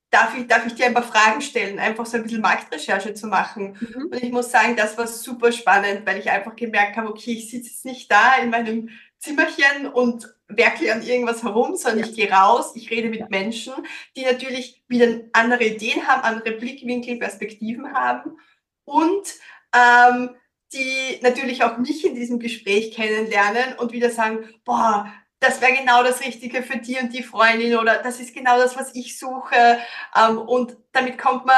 darf, 0.10 0.38
ich, 0.38 0.48
darf 0.48 0.66
ich 0.66 0.76
dir 0.76 0.86
ein 0.86 0.94
paar 0.94 1.04
Fragen 1.04 1.42
stellen, 1.42 1.80
einfach 1.80 2.06
so 2.06 2.18
ein 2.18 2.24
bisschen 2.24 2.42
Marktrecherche 2.42 3.14
zu 3.14 3.28
machen. 3.28 3.78
Mhm. 3.80 4.10
Und 4.12 4.24
ich 4.24 4.32
muss 4.32 4.52
sagen, 4.52 4.76
das 4.76 4.98
war 4.98 5.08
super 5.08 5.52
spannend, 5.52 6.06
weil 6.06 6.20
ich 6.20 6.30
einfach 6.30 6.56
gemerkt 6.56 6.98
habe, 6.98 7.10
okay, 7.10 7.34
ich 7.34 7.50
sitze 7.50 7.70
jetzt 7.70 7.86
nicht 7.86 8.12
da 8.12 8.36
in 8.42 8.50
meinem 8.50 8.90
Zimmerchen 9.26 9.88
und 9.92 10.34
werkle 10.48 10.94
an 10.94 11.02
irgendwas 11.02 11.44
herum, 11.44 11.76
sondern 11.76 12.02
ja. 12.02 12.06
ich 12.06 12.16
gehe 12.16 12.32
raus, 12.32 12.74
ich 12.76 12.92
rede 12.92 13.10
mit 13.10 13.30
Menschen, 13.32 13.74
die 14.16 14.24
natürlich 14.24 14.84
wieder 14.88 15.22
andere 15.34 15.64
Ideen 15.64 16.08
haben, 16.08 16.22
andere 16.22 16.52
Blickwinkel, 16.52 17.18
Perspektiven 17.18 17.94
haben 17.94 18.38
und 18.84 19.34
ähm, 19.74 20.36
die 20.72 21.20
natürlich 21.22 21.64
auch 21.64 21.78
mich 21.78 22.06
in 22.06 22.16
diesem 22.16 22.40
Gespräch 22.40 22.94
kennenlernen 22.94 23.78
und 23.80 23.92
wieder 23.92 24.12
sagen, 24.12 24.48
boah, 24.64 25.12
das 25.40 25.62
wäre 25.62 25.74
genau 25.74 26.04
das 26.04 26.22
Richtige 26.22 26.62
für 26.62 26.78
die 26.78 26.98
und 27.00 27.12
die 27.14 27.24
Freundin 27.24 27.78
oder 27.78 28.02
das 28.02 28.20
ist 28.20 28.34
genau 28.34 28.58
das, 28.58 28.76
was 28.78 28.94
ich 28.94 29.18
suche. 29.18 29.80
Ähm, 30.16 30.38
und 30.38 30.78
damit 30.92 31.18
kommt 31.18 31.46
man 31.46 31.58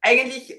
eigentlich, 0.00 0.58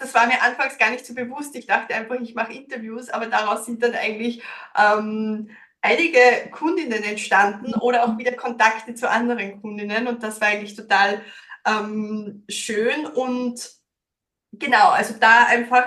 das 0.00 0.14
war 0.14 0.26
mir 0.26 0.42
anfangs 0.42 0.78
gar 0.78 0.90
nicht 0.90 1.06
so 1.06 1.14
bewusst. 1.14 1.54
Ich 1.54 1.66
dachte 1.66 1.94
einfach, 1.94 2.16
ich 2.20 2.34
mache 2.34 2.52
Interviews, 2.52 3.10
aber 3.10 3.26
daraus 3.26 3.66
sind 3.66 3.82
dann 3.82 3.94
eigentlich 3.94 4.42
ähm, 4.76 5.50
einige 5.82 6.50
Kundinnen 6.50 7.02
entstanden 7.04 7.74
oder 7.74 8.04
auch 8.04 8.18
wieder 8.18 8.32
Kontakte 8.32 8.94
zu 8.94 9.08
anderen 9.08 9.60
Kundinnen 9.60 10.08
und 10.08 10.22
das 10.22 10.40
war 10.40 10.48
eigentlich 10.48 10.74
total 10.74 11.22
ähm, 11.66 12.44
schön 12.48 13.06
und 13.06 13.70
genau, 14.52 14.90
also 14.90 15.14
da 15.18 15.46
einfach 15.46 15.86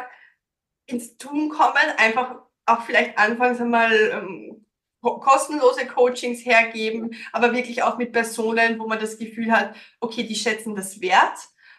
ins 0.85 1.17
Tun 1.17 1.49
kommen, 1.49 1.89
einfach 1.97 2.35
auch 2.65 2.83
vielleicht 2.83 3.17
anfangs 3.17 3.59
einmal 3.59 3.93
ähm, 3.93 4.65
kostenlose 5.01 5.85
Coachings 5.85 6.45
hergeben, 6.45 7.15
aber 7.31 7.53
wirklich 7.53 7.83
auch 7.83 7.97
mit 7.97 8.13
Personen, 8.13 8.79
wo 8.79 8.87
man 8.87 8.99
das 8.99 9.17
Gefühl 9.17 9.51
hat, 9.51 9.75
okay, 9.99 10.23
die 10.23 10.35
schätzen 10.35 10.75
das 10.75 11.01
wert. 11.01 11.37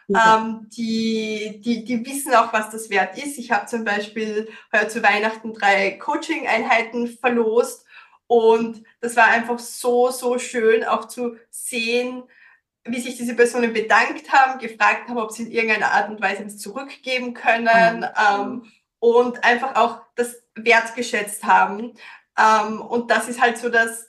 Ja. 0.09 0.38
Ähm, 0.38 0.69
die, 0.71 1.61
die, 1.64 1.85
die 1.85 2.05
wissen 2.05 2.35
auch, 2.35 2.53
was 2.53 2.71
das 2.71 2.90
wert 2.90 3.17
ist. 3.17 3.38
Ich 3.38 3.51
habe 3.51 3.67
zum 3.67 3.85
Beispiel 3.85 4.49
heuer 4.73 4.88
zu 4.88 5.03
Weihnachten 5.03 5.55
drei 5.55 5.93
Coaching-Einheiten 5.93 7.09
verlost 7.09 7.85
und 8.27 8.83
das 9.01 9.17
war 9.17 9.27
einfach 9.27 9.59
so, 9.59 10.11
so 10.11 10.38
schön 10.38 10.85
auch 10.85 11.07
zu 11.07 11.37
sehen, 11.51 12.25
wie 12.85 13.01
sich 13.01 13.17
diese 13.17 13.35
Personen 13.35 13.73
bedankt 13.73 14.31
haben, 14.33 14.59
gefragt 14.59 15.09
haben, 15.09 15.19
ob 15.19 15.33
sie 15.33 15.45
in 15.45 15.51
irgendeiner 15.51 15.93
Art 15.93 16.11
und 16.11 16.21
Weise 16.21 16.45
es 16.45 16.59
zurückgeben 16.59 17.35
können 17.35 18.01
mhm. 18.01 18.07
ähm, 18.31 18.73
und 18.99 19.43
einfach 19.45 19.77
auch 19.77 20.01
das 20.17 20.43
wertgeschätzt 20.55 21.45
haben. 21.45 21.95
Ähm, 22.38 22.81
und 22.81 23.11
das 23.11 23.29
ist 23.29 23.40
halt 23.40 23.59
so 23.59 23.69
das, 23.69 24.09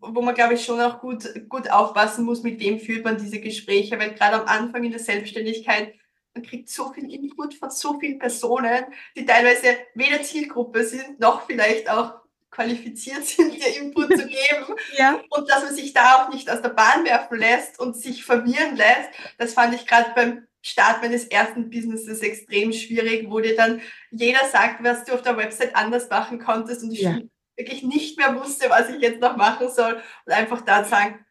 wo 0.00 0.22
man, 0.22 0.34
glaube 0.34 0.54
ich, 0.54 0.64
schon 0.64 0.80
auch 0.80 1.00
gut, 1.00 1.28
gut 1.48 1.70
aufpassen 1.70 2.24
muss, 2.24 2.42
mit 2.42 2.60
wem 2.60 2.78
führt 2.78 3.04
man 3.04 3.18
diese 3.18 3.40
Gespräche, 3.40 3.98
weil 3.98 4.14
gerade 4.14 4.40
am 4.40 4.46
Anfang 4.46 4.84
in 4.84 4.90
der 4.90 5.00
Selbstständigkeit, 5.00 5.94
man 6.34 6.44
kriegt 6.44 6.68
so 6.68 6.92
viel 6.92 7.12
Input 7.12 7.54
von 7.54 7.70
so 7.70 7.98
vielen 7.98 8.18
Personen, 8.18 8.84
die 9.16 9.26
teilweise 9.26 9.76
weder 9.94 10.22
Zielgruppe 10.22 10.84
sind, 10.84 11.18
noch 11.18 11.46
vielleicht 11.46 11.90
auch 11.90 12.20
qualifiziert 12.50 13.24
sind, 13.26 13.54
dir 13.54 13.76
Input 13.80 14.16
zu 14.16 14.26
geben. 14.26 14.74
ja. 14.96 15.20
Und 15.30 15.50
dass 15.50 15.64
man 15.64 15.74
sich 15.74 15.92
da 15.92 16.16
auch 16.16 16.32
nicht 16.32 16.50
aus 16.50 16.62
der 16.62 16.70
Bahn 16.70 17.04
werfen 17.04 17.38
lässt 17.38 17.78
und 17.78 17.96
sich 17.96 18.24
verwirren 18.24 18.76
lässt, 18.76 19.10
das 19.38 19.54
fand 19.54 19.74
ich 19.74 19.86
gerade 19.86 20.12
beim 20.14 20.46
Start 20.62 21.00
meines 21.00 21.24
ersten 21.24 21.70
Businesses 21.70 22.20
extrem 22.20 22.72
schwierig, 22.72 23.30
wo 23.30 23.40
dir 23.40 23.56
dann 23.56 23.80
jeder 24.10 24.46
sagt, 24.52 24.84
was 24.84 25.04
du 25.04 25.14
auf 25.14 25.22
der 25.22 25.38
Website 25.38 25.74
anders 25.74 26.10
machen 26.10 26.38
konntest 26.38 26.82
und 26.82 26.92
ich 26.92 27.00
ja. 27.00 27.18
Wirklich 27.60 27.82
nicht 27.82 28.18
mehr 28.18 28.34
wusste, 28.34 28.68
was 28.68 28.88
ich 28.90 29.00
jetzt 29.00 29.20
noch 29.20 29.36
machen 29.36 29.70
soll 29.70 30.02
und 30.26 30.32
einfach 30.32 30.62
da 30.62 30.84
sagen, 30.84 31.24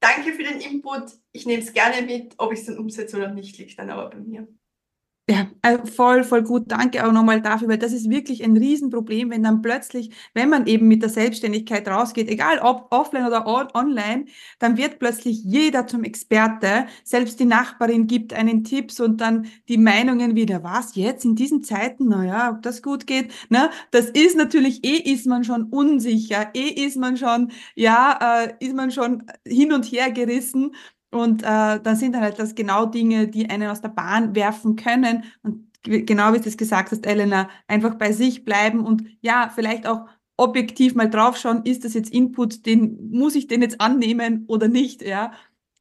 danke 0.00 0.32
für 0.32 0.42
den 0.42 0.60
Input, 0.60 1.12
ich 1.32 1.46
nehme 1.46 1.62
es 1.62 1.72
gerne 1.72 2.02
mit, 2.02 2.34
ob 2.38 2.52
ich 2.52 2.60
es 2.60 2.66
dann 2.66 2.78
umsetze 2.78 3.16
oder 3.16 3.32
nicht, 3.32 3.56
liegt 3.58 3.78
dann 3.78 3.90
aber 3.90 4.10
bei 4.10 4.18
mir. 4.18 4.48
Ja, 5.30 5.46
also 5.62 5.86
voll, 5.86 6.22
voll 6.22 6.42
gut. 6.42 6.70
Danke 6.70 7.06
auch 7.06 7.10
nochmal 7.12 7.40
dafür, 7.40 7.68
weil 7.68 7.78
das 7.78 7.94
ist 7.94 8.10
wirklich 8.10 8.44
ein 8.44 8.58
Riesenproblem, 8.58 9.30
wenn 9.30 9.42
dann 9.42 9.62
plötzlich, 9.62 10.10
wenn 10.34 10.50
man 10.50 10.66
eben 10.66 10.86
mit 10.86 11.00
der 11.00 11.08
Selbstständigkeit 11.08 11.88
rausgeht, 11.88 12.28
egal 12.28 12.58
ob 12.58 12.88
offline 12.92 13.24
oder 13.26 13.46
on 13.46 13.68
online, 13.72 14.26
dann 14.58 14.76
wird 14.76 14.98
plötzlich 14.98 15.42
jeder 15.42 15.86
zum 15.86 16.04
Experte. 16.04 16.88
Selbst 17.04 17.40
die 17.40 17.46
Nachbarin 17.46 18.06
gibt 18.06 18.34
einen 18.34 18.64
Tipps 18.64 19.00
und 19.00 19.22
dann 19.22 19.46
die 19.68 19.78
Meinungen 19.78 20.36
wieder, 20.36 20.62
was 20.62 20.94
jetzt 20.94 21.24
in 21.24 21.36
diesen 21.36 21.62
Zeiten, 21.62 22.06
naja, 22.08 22.50
ob 22.50 22.60
das 22.60 22.82
gut 22.82 23.06
geht. 23.06 23.32
Ne? 23.48 23.70
Das 23.92 24.10
ist 24.10 24.36
natürlich, 24.36 24.84
eh 24.84 25.10
ist 25.10 25.26
man 25.26 25.42
schon 25.42 25.62
unsicher, 25.70 26.50
eh 26.52 26.68
ist 26.68 26.98
man 26.98 27.16
schon, 27.16 27.50
ja, 27.74 28.44
äh, 28.44 28.52
ist 28.62 28.74
man 28.74 28.90
schon 28.90 29.22
hin 29.46 29.72
und 29.72 29.86
her 29.86 30.10
gerissen. 30.12 30.72
Und 31.14 31.44
äh, 31.44 31.80
dann 31.80 31.94
sind 31.94 32.16
halt 32.16 32.40
das 32.40 32.56
genau 32.56 32.86
Dinge, 32.86 33.28
die 33.28 33.48
einen 33.48 33.70
aus 33.70 33.80
der 33.80 33.88
Bahn 33.88 34.34
werfen 34.34 34.74
können. 34.74 35.24
Und 35.42 35.68
genau 35.84 36.32
wie 36.32 36.40
du 36.40 36.48
es 36.48 36.56
gesagt 36.56 36.90
hast, 36.90 37.06
Elena, 37.06 37.48
einfach 37.68 37.94
bei 37.94 38.10
sich 38.10 38.44
bleiben 38.44 38.84
und 38.84 39.04
ja, 39.20 39.50
vielleicht 39.54 39.86
auch 39.86 40.06
objektiv 40.36 40.96
mal 40.96 41.08
draufschauen, 41.08 41.64
ist 41.64 41.84
das 41.84 41.94
jetzt 41.94 42.12
Input, 42.12 42.66
den 42.66 43.10
muss 43.12 43.36
ich 43.36 43.46
den 43.46 43.62
jetzt 43.62 43.80
annehmen 43.80 44.44
oder 44.48 44.66
nicht, 44.66 45.02
ja. 45.02 45.32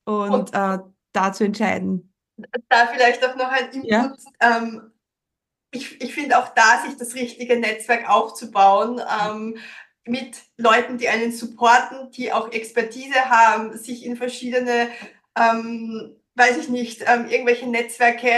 Und, 0.05 0.31
und 0.31 0.53
äh, 0.53 0.77
da 1.13 1.33
zu 1.33 1.45
entscheiden. 1.45 2.13
Da 2.69 2.87
vielleicht 2.93 3.25
auch 3.25 3.35
noch 3.35 3.49
ein 3.49 3.71
Input. 3.71 3.89
Ja? 3.89 4.15
Ähm, 4.39 4.91
ich 5.71 5.99
ich 5.99 6.13
finde 6.13 6.37
auch 6.37 6.49
da, 6.49 6.83
sich 6.85 6.95
das 6.97 7.15
richtige 7.15 7.59
Netzwerk 7.59 8.07
aufzubauen. 8.07 9.01
Ähm, 9.25 9.57
mit 10.05 10.41
Leuten, 10.57 10.97
die 10.97 11.07
einen 11.07 11.31
supporten, 11.31 12.11
die 12.11 12.33
auch 12.33 12.51
Expertise 12.51 13.29
haben, 13.29 13.77
sich 13.77 14.05
in 14.05 14.17
verschiedene 14.17 14.89
ähm, 15.37 16.15
weiß 16.35 16.57
ich 16.57 16.69
nicht, 16.69 17.03
ähm, 17.07 17.27
irgendwelche 17.29 17.67
Netzwerke 17.67 18.29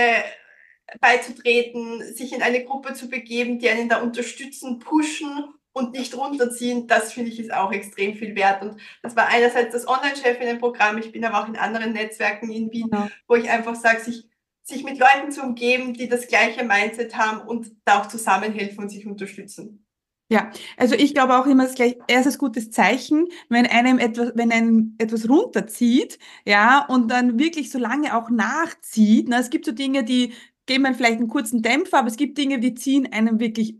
beizutreten, 1.00 2.04
sich 2.14 2.34
in 2.34 2.42
eine 2.42 2.64
Gruppe 2.64 2.94
zu 2.94 3.10
begeben, 3.10 3.60
die 3.60 3.70
einen 3.70 3.90
da 3.90 4.02
unterstützen, 4.02 4.80
pushen 4.80 5.46
und 5.74 5.94
nicht 5.94 6.16
runterziehen, 6.16 6.88
das 6.88 7.12
finde 7.12 7.32
ich 7.32 7.40
ist 7.40 7.54
auch 7.54 7.72
extrem 7.72 8.16
viel 8.16 8.36
wert. 8.36 8.62
Und 8.62 8.80
das 9.02 9.16
war 9.16 9.28
einerseits 9.28 9.74
das 9.74 9.88
Online-Chefinnen-Programm, 9.88 10.98
ich 11.00 11.12
bin 11.12 11.26
aber 11.26 11.44
auch 11.44 11.48
in 11.50 11.58
anderen 11.58 11.94
Netzwerken 11.94 12.50
in 12.50 12.72
Wien, 12.72 12.90
ja. 12.92 13.10
wo 13.28 13.36
ich 13.36 13.50
einfach 13.50 13.76
sage, 13.76 14.00
sich, 14.00 14.30
sich 14.64 14.84
mit 14.84 14.98
Leuten 14.98 15.32
zu 15.32 15.42
umgeben, 15.42 15.94
die 15.94 16.08
das 16.08 16.28
gleiche 16.28 16.64
Mindset 16.64 17.18
haben 17.18 17.42
und 17.42 17.76
da 17.84 18.00
auch 18.00 18.08
zusammenhelfen 18.08 18.86
und 18.86 18.90
sich 18.90 19.06
unterstützen. 19.06 19.85
Ja, 20.32 20.50
also 20.78 20.96
ich 20.96 21.14
glaube 21.14 21.38
auch 21.38 21.46
immer 21.46 21.66
das 21.66 21.76
gleich 21.76 21.98
erstes 22.08 22.40
gutes 22.40 22.72
Zeichen, 22.72 23.28
wenn 23.50 23.68
einem 23.68 24.00
etwas, 24.00 24.32
wenn 24.36 24.52
einem 24.52 24.96
etwas 24.98 25.30
runterzieht, 25.30 26.18
ja, 26.46 26.84
und 26.88 27.12
dann 27.12 27.38
wirklich 27.38 27.70
so 27.72 27.78
lange 27.78 28.18
auch 28.18 28.32
nachzieht. 28.32 29.28
Na, 29.30 29.40
es 29.40 29.52
gibt 29.52 29.66
so 29.66 29.72
Dinge, 29.72 30.04
die 30.04 30.34
geben 30.66 30.82
man 30.84 30.96
vielleicht 30.96 31.20
einen 31.20 31.28
kurzen 31.28 31.62
Dämpfer, 31.62 32.00
aber 32.00 32.08
es 32.08 32.18
gibt 32.18 32.40
Dinge, 32.40 32.60
die 32.60 32.74
ziehen 32.74 33.12
einem 33.14 33.40
wirklich 33.40 33.76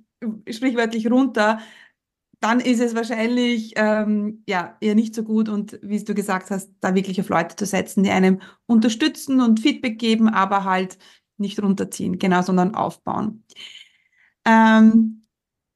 sprichwörtlich 0.48 1.10
runter. 1.10 1.60
Dann 2.42 2.60
ist 2.60 2.80
es 2.82 2.96
wahrscheinlich 2.96 3.74
ähm, 3.78 4.44
ja 4.48 4.78
eher 4.82 4.96
nicht 4.96 5.16
so 5.16 5.24
gut 5.24 5.50
und 5.50 5.80
wie 5.82 6.04
du 6.04 6.14
gesagt 6.14 6.52
hast, 6.52 6.72
da 6.82 6.96
wirklich 6.96 7.20
auf 7.22 7.30
Leute 7.30 7.56
zu 7.56 7.66
setzen, 7.66 8.04
die 8.04 8.12
einem 8.12 8.42
unterstützen 8.68 9.42
und 9.42 9.62
Feedback 9.62 9.98
geben, 10.00 10.30
aber 10.30 10.64
halt 10.64 11.00
nicht 11.38 11.62
runterziehen, 11.62 12.20
genau, 12.20 12.42
sondern 12.44 12.76
aufbauen. 12.76 13.44
Ähm, 14.46 15.25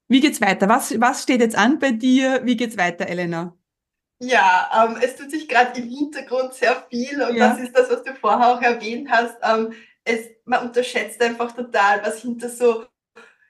wie 0.09 0.19
geht's 0.19 0.41
weiter? 0.41 0.67
Was, 0.67 0.99
was 0.99 1.23
steht 1.23 1.39
jetzt 1.39 1.57
an 1.57 1.79
bei 1.79 1.91
dir? 1.91 2.41
Wie 2.43 2.57
geht's 2.57 2.77
weiter, 2.77 3.07
Elena? 3.07 3.55
Ja, 4.21 4.69
ähm, 4.85 4.97
es 5.01 5.15
tut 5.15 5.31
sich 5.31 5.47
gerade 5.47 5.79
im 5.79 5.87
Hintergrund 5.87 6.53
sehr 6.53 6.83
viel 6.89 7.21
und 7.21 7.37
ja. 7.37 7.49
das 7.49 7.59
ist 7.59 7.77
das, 7.77 7.89
was 7.89 8.03
du 8.03 8.13
vorher 8.15 8.49
auch 8.49 8.61
erwähnt 8.61 9.09
hast. 9.09 9.37
Ähm, 9.41 9.73
es, 10.03 10.27
man 10.43 10.67
unterschätzt 10.67 11.21
einfach 11.21 11.53
total, 11.53 12.03
was 12.03 12.21
hinter 12.21 12.49
so 12.49 12.85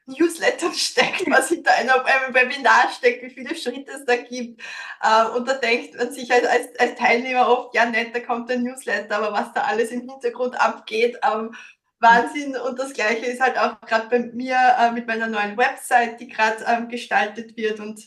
Newslettern 0.05 0.73
steckt, 0.75 1.29
was 1.29 1.49
hinter 1.49 1.73
einer, 1.73 2.05
einem 2.05 2.35
Webinar 2.35 2.89
steckt, 2.95 3.23
wie 3.23 3.29
viele 3.29 3.55
Schritte 3.55 3.91
es 3.91 4.05
da 4.05 4.17
gibt. 4.17 4.61
Ähm, 5.03 5.35
und 5.35 5.47
da 5.47 5.53
denkt 5.53 5.97
man 5.97 6.11
sich 6.11 6.31
als, 6.31 6.45
als, 6.45 6.79
als, 6.79 6.95
Teilnehmer 6.95 7.47
oft, 7.47 7.73
ja 7.73 7.85
nett, 7.85 8.13
da 8.13 8.19
kommt 8.19 8.51
ein 8.51 8.63
Newsletter, 8.63 9.17
aber 9.17 9.31
was 9.33 9.53
da 9.53 9.61
alles 9.61 9.91
im 9.91 10.01
Hintergrund 10.01 10.59
abgeht, 10.59 11.17
ähm, 11.23 11.55
Wahnsinn. 11.99 12.55
Und 12.55 12.79
das 12.79 12.93
Gleiche 12.93 13.25
ist 13.25 13.41
halt 13.41 13.57
auch 13.57 13.81
gerade 13.81 14.09
bei 14.09 14.19
mir 14.19 14.57
äh, 14.79 14.91
mit 14.91 15.07
meiner 15.07 15.27
neuen 15.27 15.57
Website, 15.57 16.19
die 16.19 16.27
gerade 16.27 16.63
ähm, 16.67 16.89
gestaltet 16.89 17.57
wird 17.57 17.79
und 17.79 18.01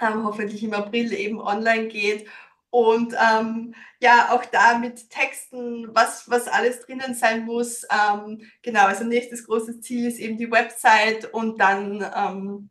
ähm, 0.00 0.24
hoffentlich 0.24 0.62
im 0.62 0.74
April 0.74 1.12
eben 1.12 1.40
online 1.40 1.88
geht. 1.88 2.28
Und 2.70 3.14
ähm, 3.14 3.74
ja, 4.00 4.30
auch 4.32 4.44
da 4.46 4.78
mit 4.78 5.08
Texten, 5.08 5.94
was, 5.94 6.28
was 6.28 6.48
alles 6.48 6.80
drinnen 6.80 7.14
sein 7.14 7.44
muss. 7.44 7.86
Ähm, 7.88 8.50
genau, 8.62 8.86
also 8.86 9.04
nächstes 9.04 9.46
großes 9.46 9.80
Ziel 9.80 10.08
ist 10.08 10.18
eben 10.18 10.38
die 10.38 10.50
Website 10.50 11.32
und 11.32 11.60
dann 11.60 12.04
ähm, 12.16 12.70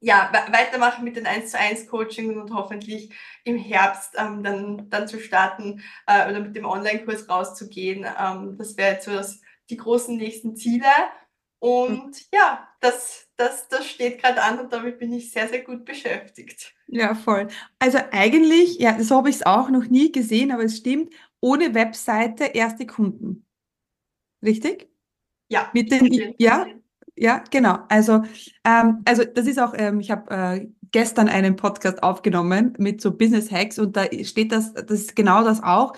ja, 0.00 0.30
weitermachen 0.50 1.04
mit 1.04 1.16
den 1.16 1.26
1 1.26 1.52
zu 1.52 1.58
1 1.58 1.86
Coaching 1.88 2.38
und 2.40 2.54
hoffentlich 2.54 3.14
im 3.44 3.58
Herbst 3.58 4.14
ähm, 4.18 4.42
dann, 4.42 4.88
dann 4.90 5.08
zu 5.08 5.20
starten 5.20 5.82
äh, 6.06 6.28
oder 6.28 6.40
mit 6.40 6.56
dem 6.56 6.64
Online-Kurs 6.64 7.28
rauszugehen. 7.28 8.06
Ähm, 8.18 8.56
das 8.56 8.76
wäre 8.76 8.94
jetzt 8.94 9.04
so 9.04 9.12
das 9.12 9.40
die 9.70 9.76
großen 9.76 10.16
nächsten 10.16 10.56
Ziele. 10.56 10.86
Und 11.58 12.06
mhm. 12.06 12.12
ja, 12.32 12.68
das, 12.80 13.28
das, 13.36 13.68
das 13.68 13.86
steht 13.86 14.22
gerade 14.22 14.42
an 14.42 14.58
und 14.58 14.72
damit 14.72 14.98
bin 14.98 15.12
ich 15.12 15.30
sehr, 15.30 15.48
sehr 15.48 15.62
gut 15.62 15.84
beschäftigt. 15.84 16.74
Ja, 16.86 17.14
voll. 17.14 17.48
Also 17.78 17.98
eigentlich, 18.10 18.78
ja, 18.78 19.02
so 19.02 19.16
habe 19.16 19.28
ich 19.28 19.36
es 19.36 19.46
auch 19.46 19.68
noch 19.68 19.84
nie 19.84 20.10
gesehen, 20.10 20.52
aber 20.52 20.64
es 20.64 20.78
stimmt, 20.78 21.12
ohne 21.40 21.74
Webseite 21.74 22.44
erste 22.44 22.86
Kunden. 22.86 23.46
Richtig? 24.42 24.88
Ja. 25.50 25.70
Mit 25.74 25.92
den, 25.92 26.34
ja, 26.38 26.66
ja, 27.16 27.44
genau. 27.50 27.78
Also, 27.88 28.22
ähm, 28.64 29.02
also 29.04 29.24
das 29.24 29.46
ist 29.46 29.58
auch, 29.58 29.74
ähm, 29.76 30.00
ich 30.00 30.10
habe 30.10 30.30
äh, 30.30 30.68
gestern 30.90 31.28
einen 31.28 31.56
Podcast 31.56 32.02
aufgenommen 32.02 32.74
mit 32.78 33.02
so 33.02 33.16
Business 33.16 33.50
Hacks 33.50 33.78
und 33.78 33.96
da 33.96 34.06
steht 34.24 34.52
das, 34.52 34.72
das 34.72 34.90
ist 34.90 35.16
genau 35.16 35.44
das 35.44 35.62
auch. 35.62 35.92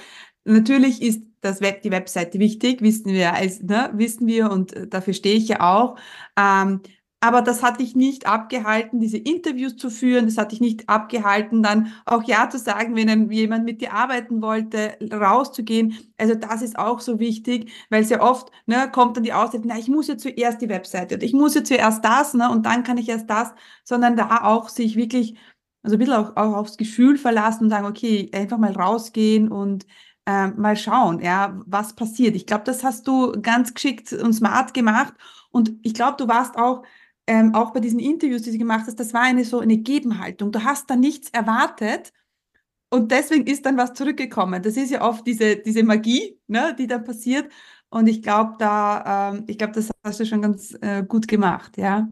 Natürlich 0.44 1.02
ist 1.02 1.22
das 1.40 1.60
Web, 1.60 1.82
die 1.82 1.90
Webseite 1.90 2.38
wichtig, 2.38 2.82
wissen 2.82 3.12
wir, 3.12 3.34
als, 3.34 3.62
ne, 3.62 3.90
wissen 3.94 4.26
wir 4.26 4.50
und 4.50 4.72
äh, 4.74 4.86
dafür 4.88 5.14
stehe 5.14 5.36
ich 5.36 5.48
ja 5.48 5.60
auch. 5.60 5.96
Ähm, 6.38 6.80
aber 7.24 7.40
das 7.40 7.62
hat 7.62 7.78
dich 7.78 7.94
nicht 7.94 8.26
abgehalten, 8.26 8.98
diese 8.98 9.16
Interviews 9.16 9.76
zu 9.76 9.90
führen. 9.90 10.26
Das 10.26 10.38
hat 10.38 10.50
dich 10.50 10.60
nicht 10.60 10.88
abgehalten, 10.88 11.62
dann 11.62 11.92
auch 12.04 12.24
Ja 12.24 12.50
zu 12.50 12.58
sagen, 12.58 12.96
wenn 12.96 13.30
jemand 13.30 13.64
mit 13.64 13.80
dir 13.80 13.92
arbeiten 13.94 14.42
wollte, 14.42 14.96
rauszugehen. 15.12 15.96
Also 16.18 16.34
das 16.34 16.62
ist 16.62 16.76
auch 16.76 16.98
so 17.00 17.20
wichtig, 17.20 17.70
weil 17.90 18.02
sehr 18.02 18.22
oft 18.24 18.50
ne, 18.66 18.90
kommt 18.90 19.16
dann 19.16 19.22
die 19.22 19.32
Aussage, 19.32 19.62
na, 19.66 19.78
ich 19.78 19.86
muss 19.88 20.08
ja 20.08 20.16
zuerst 20.18 20.60
die 20.62 20.68
Webseite 20.68 21.14
und 21.14 21.22
ich 21.22 21.32
muss 21.32 21.54
ja 21.54 21.62
zuerst 21.62 22.04
das 22.04 22.34
ne, 22.34 22.50
und 22.50 22.66
dann 22.66 22.82
kann 22.82 22.98
ich 22.98 23.08
erst 23.08 23.30
das, 23.30 23.52
sondern 23.84 24.16
da 24.16 24.42
auch 24.42 24.68
sich 24.68 24.96
wirklich, 24.96 25.36
also 25.84 25.94
ein 25.96 25.98
bisschen 26.00 26.14
auch, 26.14 26.36
auch 26.36 26.56
aufs 26.56 26.76
Gefühl 26.76 27.18
verlassen 27.18 27.64
und 27.64 27.70
sagen, 27.70 27.86
okay, 27.86 28.30
einfach 28.34 28.58
mal 28.58 28.72
rausgehen 28.72 29.48
und 29.48 29.86
äh, 30.26 30.48
mal 30.48 30.76
schauen, 30.76 31.20
ja, 31.20 31.60
was 31.66 31.94
passiert. 31.94 32.36
Ich 32.36 32.46
glaube, 32.46 32.64
das 32.64 32.84
hast 32.84 33.06
du 33.08 33.32
ganz 33.40 33.74
geschickt 33.74 34.12
und 34.12 34.32
smart 34.32 34.74
gemacht. 34.74 35.14
Und 35.50 35.72
ich 35.82 35.94
glaube, 35.94 36.16
du 36.18 36.28
warst 36.28 36.56
auch, 36.56 36.84
ähm, 37.26 37.54
auch 37.54 37.72
bei 37.72 37.80
diesen 37.80 37.98
Interviews, 38.00 38.42
die 38.42 38.52
du 38.52 38.58
gemacht 38.58 38.84
hast, 38.86 38.98
das 39.00 39.14
war 39.14 39.22
eine 39.22 39.44
so 39.44 39.60
eine 39.60 39.78
Gebenhaltung. 39.78 40.52
Du 40.52 40.64
hast 40.64 40.90
da 40.90 40.96
nichts 40.96 41.30
erwartet 41.30 42.12
und 42.90 43.10
deswegen 43.10 43.46
ist 43.46 43.64
dann 43.66 43.76
was 43.76 43.94
zurückgekommen. 43.94 44.62
Das 44.62 44.76
ist 44.76 44.90
ja 44.90 45.02
oft 45.02 45.26
diese, 45.26 45.56
diese 45.56 45.82
Magie, 45.82 46.38
ne, 46.46 46.74
die 46.78 46.86
dann 46.86 47.04
passiert. 47.04 47.50
Und 47.90 48.06
ich 48.06 48.22
glaube, 48.22 48.56
da, 48.58 49.32
ähm, 49.34 49.44
ich 49.48 49.58
glaube, 49.58 49.74
das 49.74 49.90
hast 50.04 50.20
du 50.20 50.26
schon 50.26 50.42
ganz 50.42 50.76
äh, 50.80 51.04
gut 51.06 51.28
gemacht, 51.28 51.76
ja. 51.76 52.08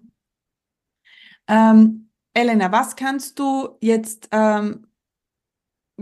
Ähm, 1.49 2.11
Elena, 2.35 2.71
was 2.73 2.97
kannst 2.97 3.39
du 3.39 3.77
jetzt 3.81 4.29
ähm, 4.31 4.87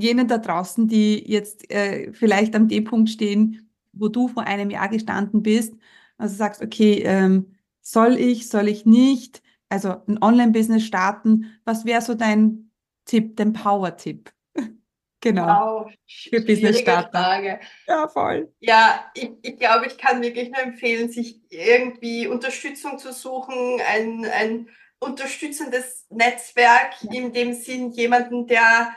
jenen 0.01 0.29
da 0.29 0.39
draußen, 0.39 0.89
die 0.89 1.23
jetzt 1.31 1.71
äh, 1.71 2.13
vielleicht 2.13 2.55
an 2.55 2.69
dem 2.69 2.85
Punkt 2.85 3.11
stehen, 3.11 3.71
wo 3.93 4.09
du 4.09 4.29
vor 4.29 4.45
einem 4.45 4.71
Jahr 4.71 4.89
gestanden 4.89 5.43
bist, 5.43 5.75
also 6.17 6.35
sagst, 6.35 6.63
okay, 6.63 7.03
ähm, 7.05 7.57
soll 7.81 8.17
ich, 8.19 8.49
soll 8.49 8.69
ich 8.69 8.87
nicht, 8.87 9.43
also 9.69 9.97
ein 10.07 10.23
Online-Business 10.23 10.85
starten, 10.85 11.59
was 11.65 11.85
wäre 11.85 12.03
so 12.03 12.15
dein 12.15 12.71
Tipp, 13.05 13.37
dein 13.37 13.53
Power-Tipp? 13.53 14.31
genau. 15.21 15.47
Wow, 15.47 15.93
für 16.07 16.41
Business 16.41 16.81
starten. 16.81 17.17
Frage. 17.17 17.61
Ja, 17.87 18.09
voll. 18.09 18.53
Ja, 18.61 19.11
ich, 19.15 19.31
ich 19.43 19.59
glaube, 19.59 19.87
ich 19.87 19.99
kann 19.99 20.23
wirklich 20.23 20.51
nur 20.51 20.61
empfehlen, 20.61 21.11
sich 21.11 21.41
irgendwie 21.51 22.27
Unterstützung 22.27 22.99
zu 22.99 23.13
suchen, 23.13 23.81
ein, 23.87 24.25
ein 24.27 24.69
unterstützendes 25.01 26.07
Netzwerk, 26.11 26.95
ja. 27.03 27.13
in 27.13 27.33
dem 27.33 27.53
Sinn 27.53 27.93
jemanden, 27.93 28.47
der 28.47 28.95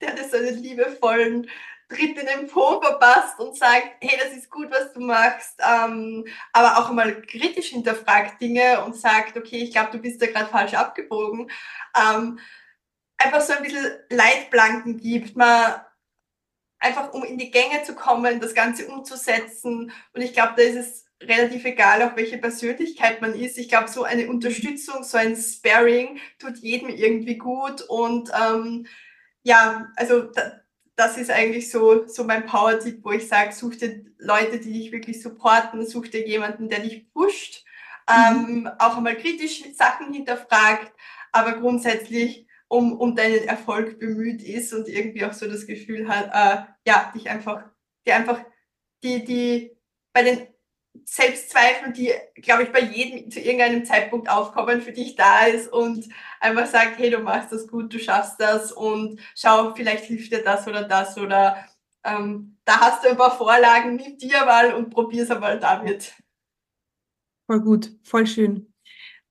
der 0.00 0.14
das 0.14 0.30
so 0.30 0.36
einen 0.36 0.62
liebevollen 0.62 1.48
Tritt 1.88 2.18
in 2.18 2.26
den 2.26 2.48
Po 2.48 2.80
verpasst 2.82 3.38
und 3.40 3.56
sagt, 3.56 3.96
hey, 4.00 4.18
das 4.22 4.36
ist 4.36 4.50
gut, 4.50 4.70
was 4.70 4.92
du 4.92 5.00
machst, 5.00 5.58
ähm, 5.66 6.26
aber 6.52 6.78
auch 6.78 6.90
einmal 6.90 7.22
kritisch 7.22 7.68
hinterfragt 7.68 8.40
Dinge 8.40 8.84
und 8.84 8.94
sagt, 8.94 9.38
okay, 9.38 9.58
ich 9.62 9.72
glaube, 9.72 9.92
du 9.92 9.98
bist 9.98 10.20
da 10.20 10.26
gerade 10.26 10.50
falsch 10.50 10.74
abgebogen. 10.74 11.50
Ähm, 11.96 12.38
einfach 13.16 13.40
so 13.40 13.54
ein 13.54 13.62
bisschen 13.62 13.90
Leitplanken 14.10 14.98
gibt, 14.98 15.34
man 15.34 15.80
einfach 16.78 17.12
um 17.12 17.24
in 17.24 17.38
die 17.38 17.50
Gänge 17.50 17.82
zu 17.84 17.94
kommen, 17.94 18.40
das 18.40 18.54
Ganze 18.54 18.86
umzusetzen. 18.86 19.90
Und 20.12 20.20
ich 20.20 20.32
glaube, 20.32 20.54
da 20.56 20.62
ist 20.62 20.76
es 20.76 21.06
relativ 21.20 21.64
egal, 21.64 22.02
auch 22.02 22.16
welche 22.16 22.38
Persönlichkeit 22.38 23.20
man 23.20 23.34
ist. 23.34 23.58
Ich 23.58 23.68
glaube, 23.68 23.88
so 23.88 24.04
eine 24.04 24.28
Unterstützung, 24.28 25.02
so 25.02 25.18
ein 25.18 25.36
Sparing 25.36 26.20
tut 26.38 26.58
jedem 26.58 26.88
irgendwie 26.90 27.38
gut 27.38 27.82
und 27.82 28.30
ähm, 28.40 28.86
ja, 29.42 29.90
also 29.96 30.22
da, 30.22 30.60
das 30.96 31.16
ist 31.16 31.30
eigentlich 31.30 31.70
so, 31.70 32.06
so 32.08 32.24
mein 32.24 32.46
Power-Tipp, 32.46 33.04
wo 33.04 33.12
ich 33.12 33.28
sage, 33.28 33.52
such 33.52 33.76
dir 33.76 34.04
Leute, 34.18 34.58
die 34.58 34.72
dich 34.72 34.92
wirklich 34.92 35.22
supporten, 35.22 35.86
such 35.86 36.08
dir 36.08 36.26
jemanden, 36.26 36.68
der 36.68 36.80
dich 36.80 37.08
pusht, 37.12 37.64
mhm. 38.08 38.66
ähm, 38.66 38.70
auch 38.78 38.96
einmal 38.96 39.16
kritisch 39.16 39.62
Sachen 39.74 40.12
hinterfragt, 40.12 40.92
aber 41.30 41.52
grundsätzlich 41.60 42.46
um, 42.66 42.98
um 42.98 43.14
deinen 43.16 43.44
Erfolg 43.44 43.98
bemüht 43.98 44.42
ist 44.42 44.74
und 44.74 44.88
irgendwie 44.88 45.24
auch 45.24 45.32
so 45.32 45.48
das 45.48 45.66
Gefühl 45.66 46.08
hat, 46.08 46.26
äh, 46.32 46.64
ja, 46.86 47.12
dich 47.14 47.30
einfach, 47.30 47.64
die 48.06 48.12
einfach, 48.12 48.40
die, 49.02 49.24
die 49.24 49.76
bei 50.12 50.22
den 50.22 50.48
Selbstzweifel, 51.10 51.92
die, 51.94 52.12
glaube 52.34 52.64
ich, 52.64 52.72
bei 52.72 52.80
jedem 52.80 53.30
zu 53.30 53.40
irgendeinem 53.40 53.84
Zeitpunkt 53.84 54.28
aufkommen, 54.28 54.82
für 54.82 54.92
dich 54.92 55.16
da 55.16 55.46
ist 55.46 55.72
und 55.72 56.06
einfach 56.38 56.66
sagt, 56.66 56.98
hey, 56.98 57.10
du 57.10 57.18
machst 57.18 57.50
das 57.50 57.66
gut, 57.66 57.92
du 57.92 57.98
schaffst 57.98 58.38
das 58.38 58.72
und 58.72 59.18
schau, 59.34 59.74
vielleicht 59.74 60.04
hilft 60.04 60.32
dir 60.32 60.44
das 60.44 60.68
oder 60.68 60.84
das 60.84 61.16
oder 61.16 61.56
ähm, 62.04 62.58
da 62.66 62.80
hast 62.80 63.04
du 63.04 63.08
ein 63.08 63.16
paar 63.16 63.36
Vorlagen, 63.36 63.96
nimm 63.96 64.18
dir 64.18 64.44
mal 64.44 64.74
und 64.74 64.90
probier 64.90 65.22
es 65.22 65.30
einmal 65.30 65.58
damit. 65.58 66.14
Voll 67.46 67.60
gut, 67.62 67.90
voll 68.02 68.26
schön. 68.26 68.70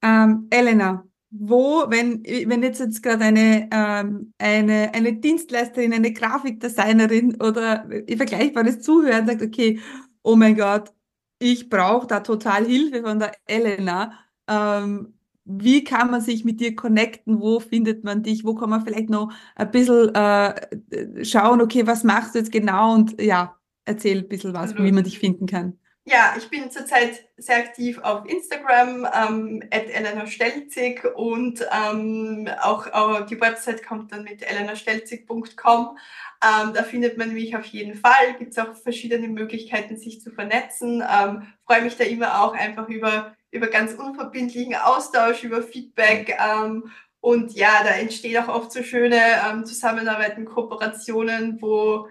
Ähm, 0.02 0.48
Elena, 0.50 1.08
wo, 1.30 1.86
wenn, 1.90 2.24
wenn 2.24 2.63
jetzt, 2.63 2.80
jetzt 2.80 3.04
gerade 3.04 3.26
eine, 3.26 3.70
ähm, 3.72 4.34
eine, 4.40 4.92
eine 4.96 5.13
Dienstleisterin, 5.13 5.94
eine 5.94 6.12
Grafikdesignerin 6.12 7.40
oder 7.40 7.88
vergleichbares 8.08 8.82
zuhören, 8.82 9.28
sagt, 9.28 9.44
okay, 9.44 9.80
oh 10.24 10.36
mein 10.36 10.58
Gott, 10.58 10.92
ich 11.39 11.69
brauche 11.69 12.08
da 12.08 12.19
total 12.21 12.65
Hilfe 12.65 13.04
von 13.04 13.19
der 13.19 13.34
Elena. 13.45 14.13
Ähm, 14.47 15.13
wie 15.45 15.84
kann 15.84 16.12
man 16.12 16.21
sich 16.21 16.43
mit 16.43 16.60
dir 16.60 16.76
connecten? 16.76 17.39
Wo 17.39 17.60
findet 17.60 18.04
man 18.04 18.23
dich? 18.23 18.43
Wo 18.43 18.56
kann 18.56 18.69
man 18.69 18.84
vielleicht 18.84 19.10
noch 19.10 19.32
ein 19.56 19.71
bisschen 19.71 20.13
äh, 20.13 21.23
schauen, 21.23 21.62
okay, 21.62 21.88
was 21.88 22.04
machst 22.04 22.36
du 22.36 22.39
jetzt 22.39 22.52
genau? 22.52 22.93
Und 22.93 23.21
ja, 23.21 23.56
erzähl 23.86 24.19
ein 24.19 24.28
bisschen 24.28 24.54
was, 24.54 24.71
also, 24.71 24.84
wie 24.84 24.91
man 24.91 25.04
dich 25.06 25.19
finden 25.19 25.45
kann. 25.45 25.80
Ja, 26.10 26.36
ich 26.38 26.50
bin 26.50 26.72
zurzeit 26.72 27.28
sehr 27.36 27.58
aktiv 27.58 28.00
auf 28.02 28.26
Instagram, 28.30 29.06
ähm, 29.13 29.62
at 29.72 29.89
Elena 29.89 30.26
Stelzig 30.26 31.04
und 31.04 31.67
ähm, 31.70 32.50
auch, 32.62 32.88
auch, 32.93 33.26
die 33.26 33.41
Website 33.41 33.86
kommt 33.86 34.13
dann 34.13 34.24
mit 34.24 34.41
elenastelzig.com. 34.41 35.98
Ähm, 36.41 36.74
da 36.74 36.84
findet 36.84 37.17
man 37.17 37.34
mich 37.34 37.58
auf 37.58 37.65
jeden 37.65 37.93
Fall. 37.93 38.36
Gibt 38.39 38.52
es 38.52 38.58
auch 38.58 38.74
verschiedene 38.74 39.28
Möglichkeiten, 39.28 39.98
sich 39.98 40.22
zu 40.22 40.32
vernetzen. 40.32 41.04
Ähm, 41.06 41.46
Freue 41.65 41.82
mich 41.82 41.98
da 41.98 42.06
immer 42.06 42.41
auch 42.41 42.54
einfach 42.54 42.88
über, 42.88 43.36
über 43.52 43.67
ganz 43.67 43.93
unverbindlichen 43.93 44.76
Austausch, 44.76 45.43
über 45.43 45.62
Feedback. 45.62 46.38
Ähm, 46.39 46.89
und 47.20 47.52
ja, 47.52 47.84
da 47.84 47.89
entstehen 47.89 48.41
auch 48.41 48.48
oft 48.48 48.72
so 48.72 48.82
schöne 48.82 49.20
ähm, 49.46 49.65
Zusammenarbeiten, 49.65 50.46
Kooperationen, 50.46 51.62
wo 51.62 52.08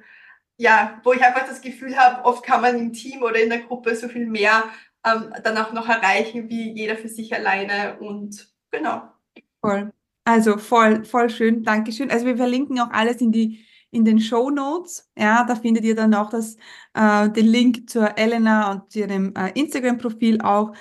ja, 0.57 1.01
wo 1.05 1.12
ich 1.12 1.23
einfach 1.23 1.47
das 1.47 1.61
Gefühl 1.61 1.97
habe, 1.97 2.25
oft 2.25 2.45
kann 2.45 2.62
man 2.62 2.79
im 2.79 2.92
Team 2.92 3.23
oder 3.23 3.42
in 3.42 3.51
der 3.51 3.61
Gruppe 3.61 3.95
so 3.95 4.09
viel 4.09 4.27
mehr 4.27 4.64
ähm, 5.05 5.33
dann 5.42 5.59
auch 5.59 5.73
noch 5.73 5.88
erreichen, 5.88 6.49
wie 6.49 6.73
jeder 6.73 6.97
für 6.97 7.09
sich 7.09 7.35
alleine. 7.35 7.99
Und 7.99 8.49
genau. 8.71 9.03
Voll. 9.61 9.92
Also 10.25 10.59
voll, 10.59 11.05
voll 11.05 11.31
schön. 11.31 11.62
Dankeschön. 11.62 12.11
Also 12.11 12.27
wir 12.27 12.37
verlinken 12.37 12.81
auch 12.81 12.90
alles 12.90 13.21
in 13.21 13.33
die 13.33 13.64
in 13.90 14.05
den 14.05 14.21
Show 14.21 14.51
Notes. 14.51 15.09
Ja, 15.16 15.45
da 15.45 15.55
findet 15.55 15.85
ihr 15.85 15.95
dann 15.95 16.14
auch 16.14 16.31
das, 16.31 16.57
äh, 16.95 17.31
den 17.31 17.47
Link 17.47 17.88
zur 17.88 18.19
Elena 18.19 18.73
und 18.73 18.90
zu 18.90 19.01
ihrem 19.01 19.33
äh, 19.35 19.53
Instagram-Profil 19.59 20.40
auch. 20.42 20.75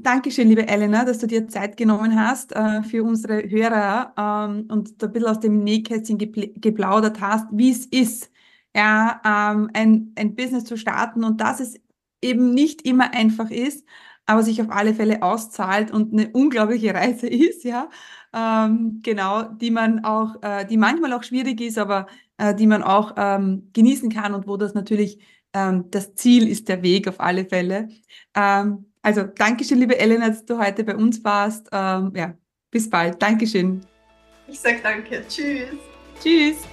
Dankeschön, 0.00 0.48
liebe 0.48 0.66
Elena, 0.66 1.04
dass 1.04 1.18
du 1.18 1.26
dir 1.28 1.46
Zeit 1.46 1.76
genommen 1.76 2.18
hast 2.20 2.52
äh, 2.52 2.82
für 2.82 3.04
unsere 3.04 3.48
Hörer 3.48 4.12
ähm, 4.16 4.66
und 4.68 5.00
da 5.00 5.06
ein 5.06 5.12
bisschen 5.12 5.28
aus 5.28 5.40
dem 5.40 5.62
Nähkästchen 5.62 6.18
geplaudert 6.18 7.20
hast, 7.20 7.46
wie 7.52 7.70
es 7.70 7.86
ist, 7.86 8.31
ja, 8.74 9.20
ähm, 9.24 9.70
ein, 9.74 10.12
ein 10.16 10.34
Business 10.34 10.64
zu 10.64 10.76
starten 10.76 11.24
und 11.24 11.40
dass 11.40 11.60
es 11.60 11.74
eben 12.22 12.54
nicht 12.54 12.82
immer 12.82 13.12
einfach 13.14 13.50
ist, 13.50 13.86
aber 14.26 14.42
sich 14.42 14.62
auf 14.62 14.70
alle 14.70 14.94
Fälle 14.94 15.22
auszahlt 15.22 15.90
und 15.90 16.12
eine 16.12 16.30
unglaubliche 16.30 16.94
Reise 16.94 17.26
ist, 17.26 17.64
ja, 17.64 17.90
ähm, 18.32 19.00
genau, 19.02 19.42
die 19.42 19.70
man 19.70 20.04
auch, 20.04 20.42
äh, 20.42 20.64
die 20.64 20.76
manchmal 20.76 21.12
auch 21.12 21.22
schwierig 21.22 21.60
ist, 21.60 21.78
aber 21.78 22.06
äh, 22.38 22.54
die 22.54 22.66
man 22.66 22.82
auch 22.82 23.14
ähm, 23.16 23.70
genießen 23.72 24.10
kann 24.10 24.34
und 24.34 24.46
wo 24.46 24.56
das 24.56 24.74
natürlich 24.74 25.18
ähm, 25.52 25.90
das 25.90 26.14
Ziel 26.14 26.48
ist, 26.48 26.68
der 26.68 26.82
Weg 26.82 27.08
auf 27.08 27.20
alle 27.20 27.44
Fälle. 27.44 27.88
Ähm, 28.34 28.86
also 29.02 29.24
Dankeschön, 29.24 29.78
liebe 29.78 29.98
Elena, 29.98 30.28
dass 30.28 30.44
du 30.44 30.58
heute 30.58 30.84
bei 30.84 30.96
uns 30.96 31.22
warst. 31.24 31.68
Ähm, 31.72 32.12
ja, 32.14 32.34
bis 32.70 32.88
bald. 32.88 33.20
Dankeschön. 33.20 33.80
Ich 34.48 34.60
sage 34.60 34.80
danke. 34.82 35.24
Tschüss. 35.28 35.68
Tschüss. 36.22 36.71